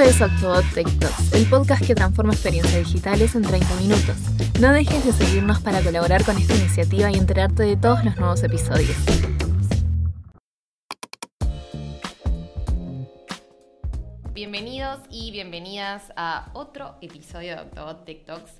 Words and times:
Esto 0.00 0.24
es 0.24 0.32
Octobot 0.32 0.64
Tech 0.72 0.98
Talks, 0.98 1.34
el 1.34 1.46
podcast 1.46 1.86
que 1.86 1.94
transforma 1.94 2.32
experiencias 2.32 2.86
digitales 2.86 3.34
en 3.34 3.42
30 3.42 3.74
minutos. 3.74 4.16
No 4.58 4.72
dejes 4.72 5.04
de 5.04 5.12
seguirnos 5.12 5.60
para 5.60 5.82
colaborar 5.82 6.24
con 6.24 6.38
esta 6.38 6.54
iniciativa 6.54 7.10
y 7.10 7.16
enterarte 7.16 7.64
de 7.64 7.76
todos 7.76 8.02
los 8.02 8.16
nuevos 8.16 8.42
episodios. 8.42 8.96
Bienvenidos 14.32 15.00
y 15.10 15.32
bienvenidas 15.32 16.10
a 16.16 16.48
otro 16.54 16.94
episodio 17.02 17.56
de 17.56 17.60
Octobot 17.60 18.06
Tech 18.06 18.24
Talks. 18.24 18.52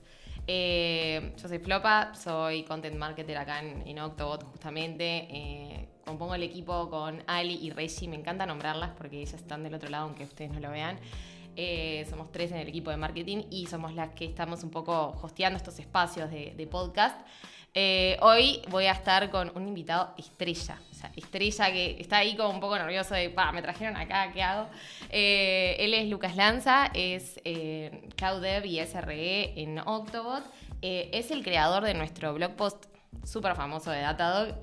Eh, 0.52 1.32
yo 1.40 1.48
soy 1.48 1.60
Flopa, 1.60 2.12
soy 2.12 2.64
content 2.64 2.96
marketer 2.96 3.36
acá 3.36 3.60
en, 3.60 3.96
Octobot 4.00 4.42
justamente. 4.42 5.28
Eh, 5.30 5.88
compongo 6.04 6.34
el 6.34 6.42
equipo 6.42 6.90
con 6.90 7.22
Ali 7.28 7.54
y 7.62 7.70
Reggie, 7.70 8.08
me 8.08 8.16
encanta 8.16 8.46
nombrarlas 8.46 8.90
porque 8.98 9.18
ellas 9.20 9.34
están 9.34 9.62
del 9.62 9.74
otro 9.74 9.88
lado 9.88 10.06
aunque 10.06 10.24
ustedes 10.24 10.50
no 10.50 10.58
lo 10.58 10.72
vean. 10.72 10.98
Eh, 11.54 12.04
somos 12.10 12.32
tres 12.32 12.50
en 12.50 12.58
el 12.58 12.66
equipo 12.66 12.90
de 12.90 12.96
marketing 12.96 13.44
y 13.48 13.66
somos 13.66 13.94
las 13.94 14.10
que 14.10 14.24
estamos 14.24 14.64
un 14.64 14.70
poco 14.70 15.20
hosteando 15.22 15.56
estos 15.56 15.78
espacios 15.78 16.28
de, 16.32 16.68
podcast. 16.68 17.20
Hoy 18.20 18.62
voy 18.68 18.86
a 18.86 18.92
estar 18.92 19.30
con 19.30 19.52
un 19.54 19.68
invitado 19.68 20.14
estrella, 20.18 20.78
o 20.90 20.94
sea, 20.94 21.10
estrella 21.16 21.70
que 21.70 21.96
está 22.00 22.18
ahí 22.18 22.36
como 22.36 22.50
un 22.50 22.60
poco 22.60 22.76
nervioso 22.76 23.14
de, 23.14 23.30
pa, 23.30 23.52
me 23.52 23.62
trajeron 23.62 23.96
acá, 23.96 24.32
¿qué 24.32 24.42
hago? 24.42 24.68
él 25.10 25.94
es 25.94 26.08
Lucas 26.08 26.36
Lanza, 26.36 26.90
es 26.94 27.40
eh, 27.44 28.08
Cloud 28.16 28.42
Dev 28.42 28.66
y 28.66 28.80
SRE 28.84 29.60
en 29.60 29.78
Octobot. 29.78 30.44
es 30.82 31.30
el 31.30 31.42
creador 31.42 31.84
de 31.84 31.94
nuestro 31.94 32.34
blog 32.34 32.54
post 32.56 32.86
súper 33.24 33.54
famoso 33.54 33.90
de 33.90 34.00
Datadog 34.00 34.54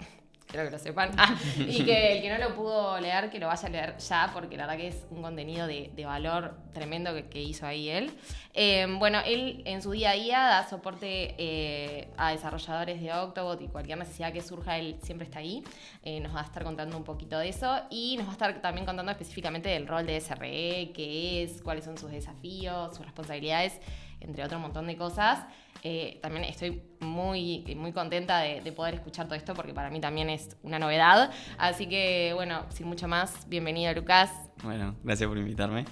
Quiero 0.47 0.65
que 0.65 0.71
lo 0.71 0.79
sepan. 0.79 1.11
Ah, 1.19 1.35
y 1.57 1.83
que 1.83 2.17
el 2.17 2.21
que 2.21 2.29
no 2.29 2.37
lo 2.37 2.55
pudo 2.55 2.99
leer, 2.99 3.29
que 3.29 3.39
lo 3.39 3.47
vaya 3.47 3.67
a 3.67 3.71
leer 3.71 3.97
ya, 3.97 4.29
porque 4.33 4.55
la 4.55 4.67
verdad 4.67 4.79
que 4.79 4.87
es 4.89 5.05
un 5.09 5.21
contenido 5.21 5.65
de, 5.65 5.91
valor 6.05 6.55
tremendo 6.73 7.11
que, 7.29 7.41
hizo 7.41 7.65
ahí 7.65 7.89
él. 7.89 8.11
Em, 8.54 8.99
bueno, 8.99 9.20
él 9.26 9.63
en 9.65 9.81
su 9.81 9.91
día 9.91 10.12
a 10.12 10.13
día 10.13 10.39
da 10.39 10.70
soporte 10.70 11.35
eh, 11.37 12.07
a 12.17 12.31
desarrolladores 12.31 13.01
de 13.01 13.12
Octobot 13.12 13.62
y 13.62 13.67
cualquier 13.67 13.98
necesidad 13.98 14.31
que 14.31 14.41
surja, 14.41 14.77
él 14.77 14.98
siempre 15.01 15.26
está 15.26 15.39
ahí. 15.39 15.63
Eh, 16.04 16.20
nos 16.20 16.35
va 16.35 16.41
a 16.41 16.43
estar 16.43 16.63
contando 16.63 16.95
un 16.95 17.04
poquito 17.04 17.39
de 17.39 17.49
eso 17.49 17.82
y 17.89 18.15
nos 18.17 18.27
va 18.27 18.32
a 18.32 18.34
estar 18.34 18.61
también 18.61 18.85
contando 18.85 19.11
específicamente 19.11 19.70
del 19.70 19.87
rol 19.87 20.05
de 20.05 20.21
SRE, 20.21 20.91
qué 20.93 21.43
es, 21.43 21.61
cuáles 21.61 21.84
son 21.84 21.98
sus 21.98 22.11
desafíos, 22.11 22.95
sus 22.95 23.05
responsabilidades, 23.05 23.82
entre 24.20 24.43
otro 24.43 24.60
montón 24.60 24.87
de 24.87 24.98
cosas. 24.98 25.46
Eh, 25.84 26.20
también 26.21 26.43
estoy 26.43 26.82
muy, 26.99 27.63
muy 27.76 27.91
contenta 27.93 28.40
de, 28.40 28.71
poder 28.71 28.96
escuchar 28.96 29.26
todo 29.26 29.35
esto 29.35 29.54
porque 29.54 29.73
para 29.73 29.90
mí 29.90 29.99
también 29.99 30.29
es 30.29 30.57
una 30.63 30.79
novedad. 30.79 31.32
Así 31.57 31.87
que, 31.87 32.32
bueno, 32.34 32.65
sin 32.70 32.88
mucho 32.88 33.07
más, 33.07 33.48
bienvenido 33.48 33.93
Lucas. 33.93 34.32
Bueno, 34.63 34.95
gracias 35.04 35.27
por 35.27 35.38
invitarme. 35.38 35.85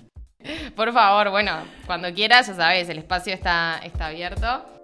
Por 0.76 0.94
favor, 0.94 1.32
bueno, 1.32 1.64
cuando 1.86 2.14
quieras, 2.14 2.48
ya 2.48 2.54
sabes, 2.54 2.90
el 2.90 2.98
espacio 3.00 3.34
está, 3.34 3.80
está 3.84 4.08
abierto. 4.08 4.75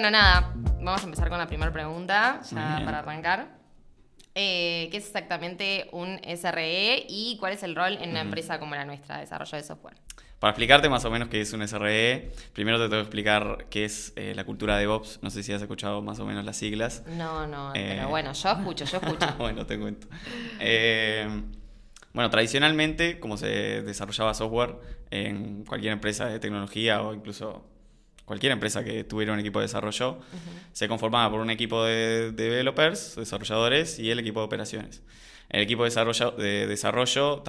Bueno, 0.00 0.12
nada, 0.12 0.52
vamos 0.80 1.00
a 1.00 1.04
empezar 1.06 1.28
con 1.28 1.38
la 1.38 1.48
primera 1.48 1.72
pregunta, 1.72 2.40
ya 2.52 2.82
para 2.84 3.00
arrancar. 3.00 3.48
Eh, 4.32 4.86
¿Qué 4.92 4.96
es 4.96 5.06
exactamente 5.06 5.88
un 5.90 6.20
SRE 6.36 7.04
y 7.08 7.36
cuál 7.40 7.54
es 7.54 7.64
el 7.64 7.74
rol 7.74 7.98
en 8.00 8.10
una 8.10 8.20
empresa 8.20 8.60
como 8.60 8.76
la 8.76 8.84
nuestra, 8.84 9.16
de 9.16 9.22
desarrollo 9.22 9.58
de 9.58 9.64
software? 9.64 9.96
Para 10.38 10.52
explicarte 10.52 10.88
más 10.88 11.04
o 11.04 11.10
menos 11.10 11.26
qué 11.26 11.40
es 11.40 11.52
un 11.52 11.66
SRE, 11.66 12.30
primero 12.52 12.78
te 12.78 12.84
tengo 12.84 12.98
que 12.98 13.00
explicar 13.00 13.66
qué 13.70 13.86
es 13.86 14.12
eh, 14.14 14.34
la 14.36 14.44
cultura 14.44 14.76
de 14.76 14.82
DevOps. 14.82 15.18
No 15.20 15.30
sé 15.30 15.42
si 15.42 15.52
has 15.52 15.62
escuchado 15.62 16.00
más 16.00 16.20
o 16.20 16.24
menos 16.24 16.44
las 16.44 16.56
siglas. 16.56 17.02
No, 17.08 17.48
no, 17.48 17.72
pero 17.74 18.02
eh, 18.02 18.06
bueno, 18.06 18.32
yo 18.34 18.50
escucho, 18.52 18.84
yo 18.84 18.98
escucho. 18.98 19.34
bueno, 19.38 19.66
te 19.66 19.80
cuento. 19.80 20.06
bueno, 22.12 22.30
tradicionalmente, 22.30 23.18
como 23.18 23.36
se 23.36 23.82
desarrollaba 23.82 24.32
software 24.32 24.76
en 25.10 25.64
cualquier 25.64 25.92
empresa 25.92 26.26
de 26.26 26.38
tecnología 26.38 27.02
o 27.02 27.14
incluso 27.14 27.64
cualquier 28.28 28.52
empresa 28.52 28.84
que 28.84 29.04
tuviera 29.04 29.32
un 29.32 29.40
equipo 29.40 29.58
de 29.58 29.64
desarrollo, 29.64 30.18
se 30.72 30.86
conformaba 30.86 31.30
por 31.30 31.40
un 31.40 31.50
equipo 31.50 31.82
de, 31.82 32.30
developers, 32.32 33.16
desarrolladores, 33.16 33.98
y 33.98 34.10
el 34.10 34.18
equipo 34.18 34.40
de 34.40 34.46
operaciones. 34.46 35.02
El 35.48 35.62
equipo 35.62 35.82
de 35.82 35.88
desarrollo, 35.88 36.32
de 36.32 36.66
desarrollo 36.66 37.42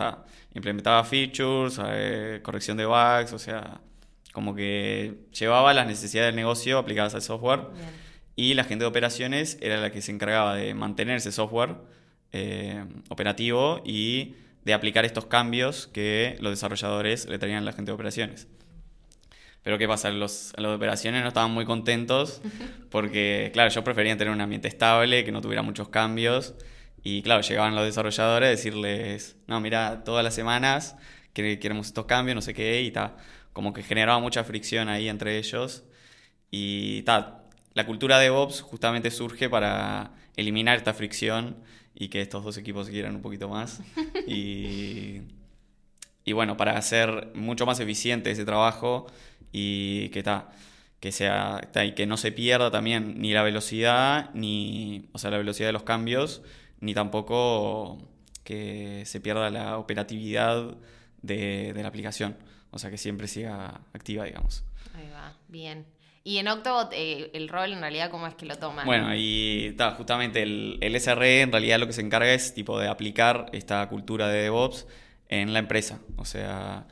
implementaba 0.55 1.03
features, 1.03 1.79
eh, 1.85 2.39
corrección 2.41 2.77
de 2.77 2.85
bugs, 2.85 3.33
o 3.33 3.39
sea, 3.39 3.81
como 4.31 4.55
que 4.55 5.25
llevaba 5.37 5.73
las 5.73 5.85
necesidades 5.85 6.29
del 6.29 6.37
negocio 6.37 6.77
aplicadas 6.77 7.13
al 7.13 7.21
software. 7.21 7.67
Y 8.37 8.53
la 8.53 8.63
gente 8.63 8.85
de 8.85 8.87
operaciones 8.87 9.57
era 9.61 9.81
la 9.81 9.91
que 9.91 10.01
se 10.01 10.13
encargaba 10.13 10.55
de 10.55 10.73
mantener 10.73 11.17
ese 11.17 11.33
software 11.33 11.75
eh, 12.31 12.85
operativo 13.09 13.81
y 13.83 14.35
de 14.63 14.73
aplicar 14.73 15.03
estos 15.03 15.25
cambios 15.25 15.87
que 15.87 16.37
los 16.39 16.53
desarrolladores 16.53 17.27
le 17.27 17.37
traían 17.37 17.63
a 17.63 17.65
la 17.65 17.73
gente 17.73 17.91
de 17.91 17.95
operaciones. 17.95 18.47
Pero 19.63 19.77
¿qué 19.77 19.87
pasa? 19.87 20.09
Los, 20.11 20.53
los 20.57 20.71
de 20.71 20.75
operaciones 20.75 21.21
no 21.21 21.27
estaban 21.27 21.51
muy 21.51 21.65
contentos 21.65 22.41
porque, 22.89 23.49
claro, 23.53 23.69
yo 23.69 23.83
prefería 23.83 24.17
tener 24.17 24.33
un 24.33 24.41
ambiente 24.41 24.67
estable, 24.67 25.23
que 25.23 25.31
no 25.31 25.41
tuviera 25.41 25.61
muchos 25.61 25.89
cambios. 25.89 26.55
Y 27.03 27.21
claro, 27.21 27.41
llegaban 27.41 27.75
los 27.75 27.85
desarrolladores 27.85 28.47
a 28.47 28.49
decirles, 28.49 29.37
no, 29.47 29.59
mira, 29.61 30.03
todas 30.03 30.23
las 30.23 30.35
semanas 30.35 30.95
queremos 31.33 31.87
estos 31.87 32.05
cambios, 32.05 32.35
no 32.35 32.41
sé 32.41 32.53
qué, 32.53 32.81
y 32.81 32.91
tal. 32.91 33.15
Como 33.53 33.73
que 33.73 33.83
generaba 33.83 34.19
mucha 34.19 34.43
fricción 34.43 34.89
ahí 34.89 35.09
entre 35.09 35.37
ellos. 35.37 35.83
Y 36.51 37.03
tal, 37.03 37.43
la 37.73 37.85
cultura 37.85 38.17
de 38.17 38.25
DevOps 38.25 38.61
justamente 38.61 39.11
surge 39.11 39.49
para 39.49 40.13
eliminar 40.35 40.77
esta 40.77 40.93
fricción 40.93 41.57
y 41.93 42.09
que 42.09 42.21
estos 42.21 42.43
dos 42.43 42.57
equipos 42.57 42.87
se 42.87 42.91
quieran 42.91 43.15
un 43.15 43.21
poquito 43.21 43.49
más. 43.49 43.81
Y, 44.27 45.21
y 46.29 46.33
bueno, 46.33 46.57
para 46.57 46.77
hacer 46.77 47.31
mucho 47.33 47.65
más 47.65 47.79
eficiente 47.79 48.29
ese 48.29 48.45
trabajo, 48.45 49.07
y 49.51 50.09
que 50.09 50.19
está 50.19 50.51
que 50.99 51.11
sea 51.11 51.59
y 51.83 51.93
que 51.93 52.05
no 52.05 52.17
se 52.17 52.31
pierda 52.31 52.69
también 52.69 53.19
ni 53.19 53.33
la 53.33 53.41
velocidad 53.41 54.29
ni 54.35 55.09
o 55.11 55.17
sea 55.17 55.31
la 55.31 55.37
velocidad 55.37 55.69
de 55.69 55.73
los 55.73 55.81
cambios 55.81 56.43
ni 56.81 56.93
tampoco 56.93 57.97
que 58.43 59.03
se 59.05 59.19
pierda 59.21 59.49
la 59.49 59.79
operatividad 59.79 60.75
de, 61.23 61.73
la 61.75 61.87
aplicación. 61.87 62.37
O 62.69 62.77
sea 62.77 62.91
que 62.91 62.97
siempre 62.97 63.27
siga 63.27 63.81
activa 63.93 64.25
digamos. 64.25 64.63
Ahí 64.93 65.09
va 65.11 65.35
bien. 65.47 65.87
Y 66.23 66.37
en 66.37 66.47
Octobot, 66.47 66.91
eh, 66.93 67.31
el 67.33 67.49
rol 67.49 67.71
en 67.71 67.81
realidad, 67.81 68.11
¿cómo 68.11 68.27
es 68.27 68.35
que 68.35 68.45
lo 68.45 68.55
toman? 68.55 68.85
Bueno, 68.85 69.15
y 69.15 69.67
está, 69.69 69.91
justamente 69.91 70.43
el, 70.43 70.77
el 70.81 70.99
SRE 70.99 71.41
en 71.41 71.51
realidad 71.51 71.79
lo 71.79 71.87
que 71.87 71.93
se 71.93 72.01
encarga 72.01 72.31
es 72.31 72.53
tipo 72.53 72.77
de 72.77 72.87
aplicar 72.87 73.47
esta 73.51 73.87
cultura 73.89 74.27
de 74.27 74.43
DevOps 74.43 74.85
en 75.29 75.53
la 75.53 75.59
empresa. 75.59 75.99
O 76.17 76.25
sea, 76.25 76.85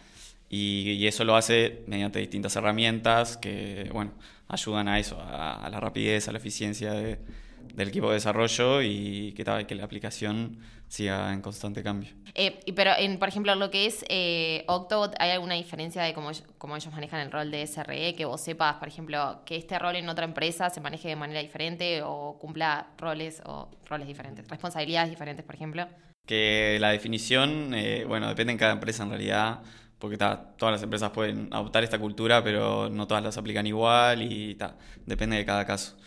y, 0.50 1.06
eso 1.06 1.24
lo 1.26 1.36
hace 1.36 1.84
mediante 1.88 2.20
distintas 2.20 2.56
herramientas 2.56 3.38
que, 3.38 3.90
bueno, 3.92 4.14
ayudan 4.48 4.88
a 4.88 5.00
eso, 5.00 5.20
a, 5.20 5.68
la 5.70 5.80
rapidez, 5.80 6.28
a 6.28 6.32
la 6.32 6.38
eficiencia 6.38 6.94
del 6.94 7.88
equipo 7.90 8.08
de 8.08 8.14
desarrollo 8.14 8.82
y 8.82 9.34
que, 9.34 9.44
que 9.68 9.76
la 9.76 9.84
aplicación 9.84 10.60
siga 10.88 11.34
en 11.34 11.42
constante 11.42 11.84
cambio. 11.84 12.12
Eh, 12.34 12.60
pero, 12.74 12.92
en, 12.98 13.20
por 13.20 13.28
ejemplo, 13.28 13.54
lo 13.56 13.70
que 13.70 13.88
es 13.88 14.06
eh, 14.08 14.64
Octobot, 14.68 15.16
¿hay 15.20 15.32
alguna 15.32 15.56
diferencia 15.56 16.02
de 16.04 16.14
cómo, 16.14 16.32
cómo, 16.58 16.78
ellos 16.78 16.94
manejan 16.94 17.20
el 17.20 17.32
rol 17.32 17.52
de 17.52 17.68
SRE? 17.68 18.16
Que 18.16 18.26
vos 18.26 18.40
sepas, 18.40 18.76
por 18.76 18.88
ejemplo, 18.88 19.42
que 19.46 19.58
este 19.58 19.78
rol 19.80 19.96
en 19.98 20.08
otra 20.08 20.24
empresa 20.24 20.70
se 20.70 20.80
maneje 20.80 21.10
de 21.10 21.16
manera 21.16 21.42
diferente 21.42 22.02
o 22.04 22.38
cumpla 22.40 22.88
roles 22.98 23.42
o 23.46 23.70
roles 23.86 24.08
diferentes, 24.08 24.48
responsabilidades 24.48 25.10
diferentes, 25.10 25.46
por 25.46 25.56
ejemplo. 25.56 25.88
Que 26.28 26.78
la 26.80 26.92
definición, 26.92 27.74
eh, 27.74 28.06
bueno, 28.08 28.28
depende 28.28 28.54
en 28.54 28.60
cada 28.60 28.74
empresa 28.74 29.02
en 29.04 29.10
realidad 29.10 29.64
porque 30.00 30.18
todas 30.18 30.72
las 30.72 30.84
empresas 30.84 31.12
pueden 31.12 31.50
adoptar 31.52 31.84
esta 31.84 32.00
cultura, 32.00 32.44
pero 32.44 32.90
no 32.90 33.08
todas 33.08 33.24
las 33.24 33.38
aplican 33.38 33.66
igual 33.66 34.22
y 34.22 34.58
depende 35.06 35.38
de 35.38 35.46
cada 35.46 35.66
caso. 35.66 35.98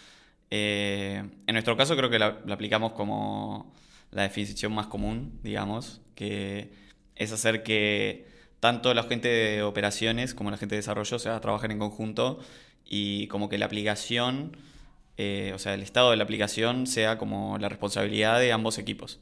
Eh, 0.51 1.25
en 1.47 1.53
nuestro 1.53 1.77
caso 1.77 1.97
creo 1.97 2.11
que 2.11 2.19
la, 2.19 2.39
aplicamos 2.51 2.93
como 2.93 3.73
la 4.11 4.23
definición 4.23 4.73
más 4.73 4.87
común, 4.87 5.41
digamos, 5.43 6.01
que 6.15 6.73
es 7.17 7.33
hacer 7.33 7.63
que 7.63 8.29
tanto 8.61 8.95
la 8.95 9.05
gente 9.05 9.29
de 9.29 9.63
operaciones 9.63 10.35
como 10.35 10.51
la 10.51 10.57
gente 10.57 10.75
de 10.75 10.81
desarrollo 10.81 11.17
o 11.17 11.21
sea, 11.21 11.41
trabajen 11.41 11.71
en 11.73 11.79
conjunto 11.79 12.41
y 12.85 13.27
como 13.29 13.49
que 13.49 13.59
la 13.59 13.67
aplicación, 13.67 14.57
eh, 15.17 15.53
o 15.55 15.59
sea, 15.59 15.75
el 15.75 15.83
estado 15.83 16.11
de 16.11 16.17
la 16.17 16.25
aplicación 16.25 16.87
sea 16.87 17.19
como 17.19 17.59
la 17.59 17.69
responsabilidad 17.69 18.39
de 18.41 18.53
ambos 18.53 18.79
equipos. 18.79 19.21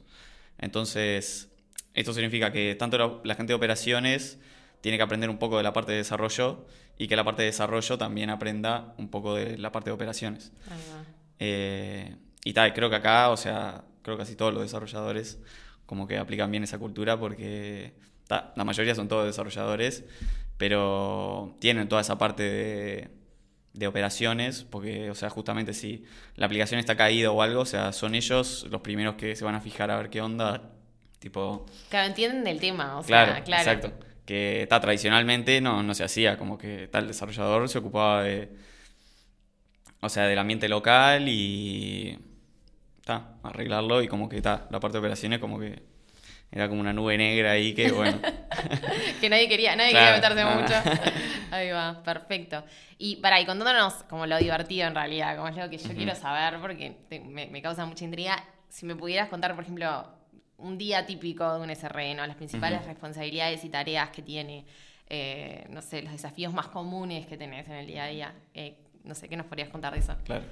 Entonces, 0.59 1.49
esto 1.93 2.13
significa 2.13 2.51
que 2.51 2.75
tanto 2.75 3.21
la 3.23 3.35
gente 3.35 3.51
de 3.51 3.55
operaciones 3.55 4.39
tiene 4.81 4.97
que 4.97 5.03
aprender 5.03 5.29
un 5.29 5.37
poco 5.37 5.57
de 5.57 5.63
la 5.63 5.73
parte 5.73 5.91
de 5.91 5.99
desarrollo 5.99 6.65
y 6.97 7.07
que 7.07 7.15
la 7.15 7.23
parte 7.23 7.41
de 7.41 7.47
desarrollo 7.47 7.97
también 7.97 8.29
aprenda 8.29 8.93
un 8.97 9.09
poco 9.09 9.35
de 9.35 9.57
la 9.57 9.71
parte 9.71 9.89
de 9.89 9.93
operaciones. 9.93 10.51
Eh, 11.39 12.15
y 12.43 12.53
tal, 12.53 12.73
creo 12.73 12.89
que 12.89 12.97
acá, 12.97 13.29
o 13.29 13.37
sea, 13.37 13.83
creo 14.01 14.17
que 14.17 14.23
casi 14.23 14.35
todos 14.35 14.53
los 14.53 14.63
desarrolladores 14.63 15.39
como 15.85 16.07
que 16.07 16.17
aplican 16.17 16.51
bien 16.51 16.63
esa 16.63 16.77
cultura 16.77 17.19
porque 17.19 17.93
ta, 18.27 18.53
la 18.55 18.63
mayoría 18.63 18.93
son 18.95 19.07
todos 19.07 19.25
desarrolladores, 19.25 20.03
pero 20.57 21.55
tienen 21.59 21.89
toda 21.89 22.01
esa 22.01 22.17
parte 22.17 22.43
de, 22.43 23.18
de 23.73 23.87
operaciones, 23.87 24.63
porque, 24.69 25.09
o 25.11 25.15
sea, 25.15 25.29
justamente 25.29 25.73
si 25.73 26.03
la 26.35 26.47
aplicación 26.47 26.79
está 26.79 26.95
caída 26.95 27.31
o 27.31 27.41
algo, 27.41 27.61
o 27.61 27.65
sea, 27.65 27.93
son 27.93 28.15
ellos 28.15 28.65
los 28.69 28.81
primeros 28.81 29.15
que 29.15 29.35
se 29.35 29.45
van 29.45 29.55
a 29.55 29.61
fijar 29.61 29.91
a 29.91 29.97
ver 29.97 30.09
qué 30.09 30.21
onda, 30.21 30.71
tipo... 31.19 31.65
Claro, 31.89 32.07
entienden 32.07 32.47
el 32.47 32.59
tema, 32.59 32.99
o 32.99 33.03
Claro, 33.03 33.33
sea, 33.33 33.43
claro. 33.43 33.71
exacto. 33.71 34.05
Que 34.25 34.67
ta, 34.69 34.79
tradicionalmente 34.79 35.61
no, 35.61 35.81
no 35.83 35.93
se 35.93 36.03
hacía, 36.03 36.37
como 36.37 36.57
que 36.57 36.87
tal 36.87 37.07
desarrollador 37.07 37.67
se 37.69 37.77
ocupaba 37.79 38.23
de, 38.23 38.49
o 40.01 40.09
sea, 40.09 40.25
del 40.25 40.39
ambiente 40.39 40.67
local 40.69 41.25
y 41.27 42.17
ta, 43.05 43.35
arreglarlo 43.43 44.01
y 44.03 44.07
como 44.07 44.29
que 44.29 44.41
ta, 44.41 44.67
la 44.71 44.79
parte 44.79 44.93
de 44.93 44.99
operaciones 44.99 45.39
como 45.39 45.59
que 45.59 45.81
era 46.51 46.67
como 46.67 46.81
una 46.81 46.93
nube 46.93 47.17
negra 47.17 47.51
ahí 47.51 47.73
que 47.73 47.91
bueno. 47.91 48.19
que 49.21 49.29
nadie 49.29 49.47
quería, 49.47 49.75
nadie 49.75 49.91
Claro, 49.91 50.21
quería 50.21 50.29
meterse 50.29 50.43
no. 50.43 50.61
mucho. 50.61 51.11
Ahí 51.51 51.69
va, 51.71 52.01
perfecto. 52.03 52.63
Y 52.99 53.15
para, 53.17 53.39
y 53.41 53.45
contándonos 53.45 53.93
como 54.03 54.25
lo 54.27 54.37
divertido 54.37 54.87
en 54.87 54.93
realidad, 54.95 55.35
como 55.35 55.47
es 55.47 55.55
lo 55.55 55.69
que 55.69 55.77
yo 55.77 55.93
quiero 55.95 56.13
saber, 56.15 56.59
porque 56.59 56.95
te- 57.09 57.19
me, 57.19 57.47
me 57.47 57.61
causa 57.61 57.85
mucha 57.85 58.05
intriga, 58.05 58.43
si 58.67 58.85
me 58.85 58.95
pudieras 58.95 59.29
contar, 59.29 59.55
por 59.55 59.63
ejemplo, 59.63 60.07
un 60.57 60.77
día 60.77 61.05
típico 61.05 61.51
de 61.55 61.59
un 61.61 61.69
SRE, 61.71 62.13
¿no? 62.15 62.25
Las 62.27 62.35
principales 62.35 62.85
responsabilidades 62.85 63.63
y 63.63 63.69
tareas 63.69 64.09
que 64.09 64.21
tiene, 64.21 64.65
eh, 65.07 65.65
no 65.69 65.81
sé, 65.81 66.01
los 66.03 66.11
desafíos 66.11 66.53
más 66.53 66.67
comunes 66.67 67.25
que 67.25 67.35
tenés 67.37 67.67
en 67.67 67.75
el 67.75 67.87
día 67.87 68.03
a 68.03 68.07
día. 68.07 68.33
Eh, 68.53 68.75
no 69.03 69.15
sé, 69.15 69.27
¿qué 69.29 69.35
nos 69.37 69.45
podrías 69.47 69.69
contar 69.69 69.93
de 69.93 69.99
eso? 69.99 70.15
Claro. 70.25 70.43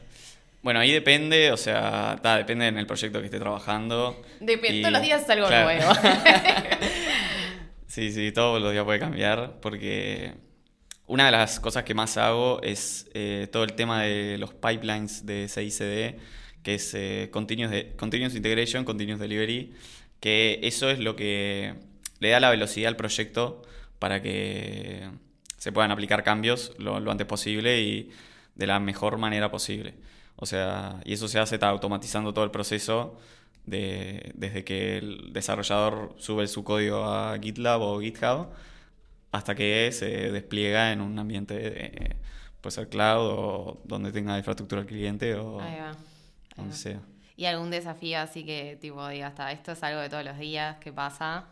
Bueno, 0.68 0.82
ahí 0.82 0.92
depende, 0.92 1.54
o 1.54 1.56
sea, 1.56 2.18
ta, 2.22 2.36
depende 2.36 2.68
en 2.68 2.78
el 2.78 2.86
proyecto 2.86 3.20
que 3.22 3.28
esté 3.28 3.40
trabajando. 3.40 4.22
Depende, 4.42 4.80
Y- 4.80 4.82
todos 4.82 4.92
los 4.92 5.02
días 5.02 5.24
es 5.24 5.30
algo 5.30 5.48
claro. 5.48 5.64
nuevo. 5.64 5.94
Sí, 7.88 8.12
sí, 8.12 8.34
todos 8.34 8.62
los 8.62 8.74
días 8.74 8.84
puede 8.84 9.00
cambiar 9.00 9.62
porque 9.62 10.34
una 11.06 11.28
de 11.28 11.32
las 11.32 11.62
cosas 11.62 11.86
que 11.86 11.94
más 11.94 12.18
hago 12.18 12.62
es 12.64 13.10
eh, 13.14 13.48
todo 13.50 13.64
el 13.64 13.76
tema 13.76 14.04
de 14.04 14.38
los 14.38 14.54
pipelines 14.56 15.26
de 15.26 15.48
CICD, 15.48 16.20
que 16.64 16.74
es 16.76 16.94
eh, 16.96 17.30
continuous, 17.32 17.72
de- 17.72 17.96
continuous 17.96 18.36
Integration, 18.36 18.84
Continuous 18.84 19.22
Delivery, 19.22 19.74
que 20.20 20.60
eso 20.64 20.90
es 20.90 21.00
lo 21.00 21.16
que 21.16 21.76
le 22.20 22.30
da 22.30 22.42
la 22.42 22.50
velocidad 22.50 22.90
al 22.90 22.98
proyecto 22.98 23.62
para 24.00 24.22
que 24.22 25.08
se 25.58 25.72
puedan 25.72 25.92
aplicar 25.92 26.26
cambios 26.26 26.74
lo, 26.78 27.00
lo 27.00 27.10
antes 27.10 27.26
posible 27.26 27.80
y 27.80 28.12
de 28.56 28.68
la 28.68 28.82
mejor 28.82 29.18
manera 29.18 29.50
posible. 29.50 29.94
O 30.38 30.46
sea, 30.46 31.02
y 31.04 31.14
eso 31.14 31.28
se 31.28 31.40
hace 31.40 31.58
ta, 31.58 31.68
automatizando 31.70 32.34
todo 32.34 32.46
el 32.46 32.52
proceso 32.52 33.18
de- 33.66 34.32
desde 34.36 34.64
que 34.64 34.98
el 34.98 35.34
desarrollador 35.34 36.16
sube 36.18 36.48
su 36.48 36.64
código 36.64 37.04
a 37.06 37.38
GitLab 37.40 37.82
o 37.82 38.00
GitHub 38.00 38.48
hasta 39.32 39.56
que 39.56 39.90
se 39.92 40.32
despliega 40.32 40.92
en 40.94 41.02
un 41.02 41.18
ambiente 41.20 41.54
de, 41.56 42.16
puede 42.62 42.72
ser 42.72 42.88
cloud 42.90 43.26
o 43.30 43.82
donde 43.84 44.12
tenga 44.12 44.38
infraestructura 44.38 44.82
el 44.82 44.88
cliente 44.88 45.36
o 45.36 45.60
Ahí 45.60 45.76
va. 45.80 45.90
ahí 45.92 45.96
donde 46.56 46.72
va. 46.72 46.78
sea. 46.78 47.00
¿Y 47.36 47.46
algún 47.46 47.70
desafío 47.70 48.20
así 48.20 48.44
que, 48.46 48.78
tipo, 48.82 49.08
diga, 49.10 49.28
hasta 49.28 49.52
esto 49.52 49.72
es 49.74 49.84
algo 49.84 50.00
de 50.02 50.10
todos 50.10 50.24
los 50.26 50.38
días 50.40 50.78
que 50.78 50.92
pasa? 50.94 51.46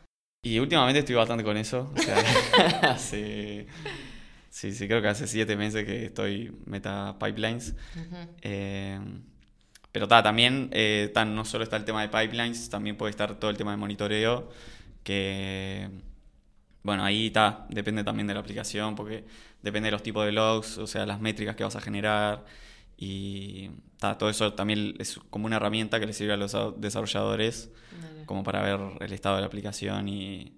Y 0.44 0.58
últimamente 0.60 1.00
estoy 1.00 1.16
bastante 1.16 1.44
con 1.44 1.58
eso. 1.58 1.92
o 1.96 2.00
sea, 2.02 2.18
hace- 2.92 3.68
sí, 4.56 4.72
sí, 4.72 4.88
creo 4.88 5.02
que 5.02 5.10
hace 5.10 5.28
siete 5.28 5.58
meses 5.58 5.86
que 5.86 6.06
estoy 6.06 6.58
meta 6.66 7.18
pipelines. 7.20 7.76
Eh, 8.42 8.98
pero 9.92 10.08
ta, 10.08 10.24
también 10.24 10.70
eh, 10.72 11.12
ta, 11.14 11.26
no 11.26 11.44
solo 11.44 11.66
está 11.66 11.76
el 11.76 11.84
tema 11.84 12.02
de 12.02 12.08
pipelines, 12.08 12.70
también 12.70 12.96
puede 12.96 13.10
estar 13.10 13.38
todo 13.38 13.52
el 13.52 13.58
tema 13.58 13.72
de 13.72 13.78
monitoreo, 13.78 14.50
que 15.04 15.90
bueno, 16.84 17.04
ahí 17.04 17.28
está, 17.28 17.66
depende 17.70 18.06
también 18.06 18.28
de 18.28 18.34
la 18.34 18.40
aplicación, 18.40 18.96
porque 18.96 19.26
depende 19.62 19.88
de 19.88 19.92
los 19.92 20.04
tipos 20.04 20.26
de 20.26 20.32
logs, 20.32 20.78
o 20.78 20.88
sea, 20.88 21.06
las 21.06 21.20
métricas 21.20 21.58
que 21.58 21.66
vas 21.66 21.76
a 21.76 21.82
generar, 21.82 22.46
y 22.98 23.72
ta, 24.00 24.18
todo 24.18 24.30
eso 24.30 24.54
también 24.54 24.96
es 25.00 25.20
como 25.30 25.48
una 25.48 25.58
herramienta 25.58 26.00
que 26.00 26.06
le 26.06 26.14
sirve 26.14 26.32
a 26.32 26.38
los 26.38 26.56
desarrolladores 26.78 27.72
Dale. 27.92 28.26
como 28.26 28.44
para 28.44 28.62
ver 28.62 28.80
el 29.02 29.12
estado 29.12 29.36
de 29.36 29.42
la 29.42 29.48
aplicación 29.48 30.08
y, 30.08 30.54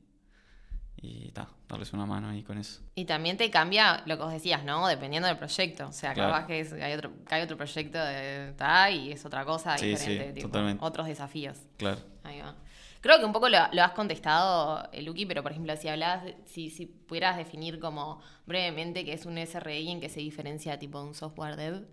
y 1.00 1.30
ta, 1.32 1.48
darles 1.70 1.94
una 1.94 2.06
mano 2.06 2.30
ahí 2.30 2.42
con 2.44 2.58
eso. 2.58 2.82
Y 2.96 3.06
también 3.06 3.38
te 3.38 3.50
cambia 3.52 4.02
lo 4.06 4.18
que 4.18 4.24
vos 4.24 4.34
decías, 4.34 4.64
¿no? 4.64 4.88
Dependiendo 4.88 5.28
del 5.28 5.38
proyecto. 5.38 5.88
O 5.88 5.92
sea, 5.92 6.14
Claro. 6.14 6.32
capaz 6.34 6.48
que 6.48 6.60
es- 6.62 6.74
hay, 6.74 6.94
otro, 6.94 7.12
que 7.28 7.36
hay 7.36 7.44
otro 7.44 7.56
proyecto 7.58 7.98
de 8.04 8.54
ta, 8.58 8.90
y 8.90 9.12
es 9.12 9.24
otra 9.26 9.46
cosa 9.46 9.78
Sí, 9.78 9.88
diferente. 9.88 10.28
sí, 10.30 10.34
tipo, 10.34 10.48
totalmente. 10.48 10.84
Otros 10.84 11.08
desafíos. 11.08 11.58
Claro. 11.78 12.00
Ahí 12.24 12.40
va. 12.42 12.56
Creo 13.00 13.20
que 13.20 13.26
un 13.26 13.32
poco 13.32 13.48
lo, 13.48 13.60
lo 13.72 13.84
has 13.84 13.92
contestado, 13.92 14.90
eh, 14.92 15.04
Luqui, 15.04 15.28
pero 15.28 15.44
por 15.44 15.52
ejemplo, 15.52 15.76
si 15.78 15.88
hablabas, 15.88 16.24
de- 16.26 16.36
si, 16.46 16.72
si 16.72 16.88
pudieras 16.88 17.38
definir 17.38 17.80
como 17.80 18.20
brevemente 18.48 19.06
qué 19.06 19.14
es 19.14 19.26
un 19.28 19.38
SRI 19.38 19.92
en 19.92 20.02
qué 20.02 20.10
se 20.10 20.20
diferencia 20.20 20.80
tipo 20.80 21.00
de 21.00 21.08
un 21.10 21.14
software 21.14 21.56
dev, 21.56 21.88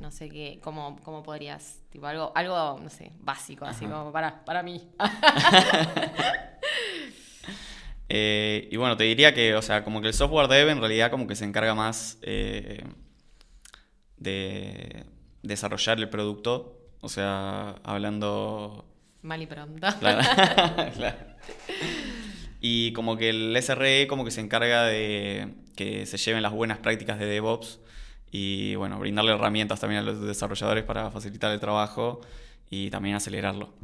no 0.00 0.10
sé 0.10 0.28
qué, 0.28 0.58
cómo, 0.62 0.98
cómo 1.04 1.22
podrías, 1.22 1.80
tipo 1.90 2.06
algo, 2.06 2.32
algo, 2.34 2.78
no 2.82 2.90
sé, 2.90 3.12
básico, 3.20 3.64
así 3.64 3.86
como 3.86 4.12
para, 4.12 4.44
para 4.44 4.62
mí. 4.62 4.86
Eh, 8.08 8.68
y 8.70 8.76
bueno, 8.76 8.96
te 8.96 9.04
diría 9.04 9.34
que, 9.34 9.54
o 9.54 9.62
sea, 9.62 9.84
como 9.84 10.00
que 10.00 10.08
el 10.08 10.14
software 10.14 10.48
dev 10.48 10.68
en 10.68 10.80
realidad 10.80 11.10
como 11.10 11.26
que 11.26 11.36
se 11.36 11.44
encarga 11.44 11.74
más 11.74 12.18
eh, 12.22 12.84
de 14.16 15.04
desarrollar 15.42 15.98
el 15.98 16.08
producto. 16.08 16.78
O 17.00 17.08
sea, 17.08 17.76
hablando... 17.82 18.86
Mal 19.22 19.42
y 19.42 19.46
pronto. 19.46 19.86
Claro. 20.00 20.20
Claro. 20.96 21.18
Y 22.60 22.92
como 22.92 23.16
que 23.16 23.30
el 23.30 23.56
SRE 23.60 24.06
como 24.06 24.24
que 24.24 24.30
se 24.30 24.40
encarga 24.40 24.84
de 24.84 25.54
que 25.74 26.06
se 26.06 26.16
lleven 26.16 26.42
las 26.42 26.52
buenas 26.52 26.78
prácticas 26.78 27.18
de 27.18 27.26
DevOps 27.26 27.80
y 28.30 28.76
bueno, 28.76 28.98
brindarle 28.98 29.32
herramientas 29.32 29.80
también 29.80 30.02
a 30.02 30.04
los 30.04 30.20
desarrolladores 30.22 30.84
para 30.84 31.10
facilitar 31.10 31.52
el 31.52 31.60
trabajo 31.60 32.20
y 32.70 32.88
también 32.90 33.16
acelerarlo. 33.16 33.74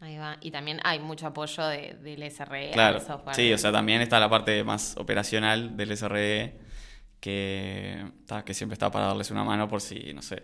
Ahí 0.00 0.18
va. 0.18 0.36
Y 0.40 0.50
también 0.50 0.80
hay 0.84 0.98
mucho 0.98 1.26
apoyo 1.26 1.66
de- 1.66 1.94
del 2.02 2.22
SRE 2.24 2.70
Claro, 2.72 2.98
al 2.98 3.02
software. 3.06 3.34
sí, 3.36 3.52
o 3.52 3.58
sea, 3.58 3.72
también 3.72 4.00
está 4.02 4.20
la 4.20 4.28
parte 4.28 4.62
más 4.64 4.96
operacional 4.98 5.76
del 5.76 5.92
SRE 5.92 6.58
que, 7.20 8.04
ta, 8.26 8.44
que 8.44 8.52
siempre 8.54 8.74
está 8.74 8.90
para 8.90 9.06
darles 9.06 9.30
una 9.30 9.44
mano 9.44 9.68
por 9.68 9.80
si, 9.80 10.12
no 10.12 10.20
sé, 10.22 10.42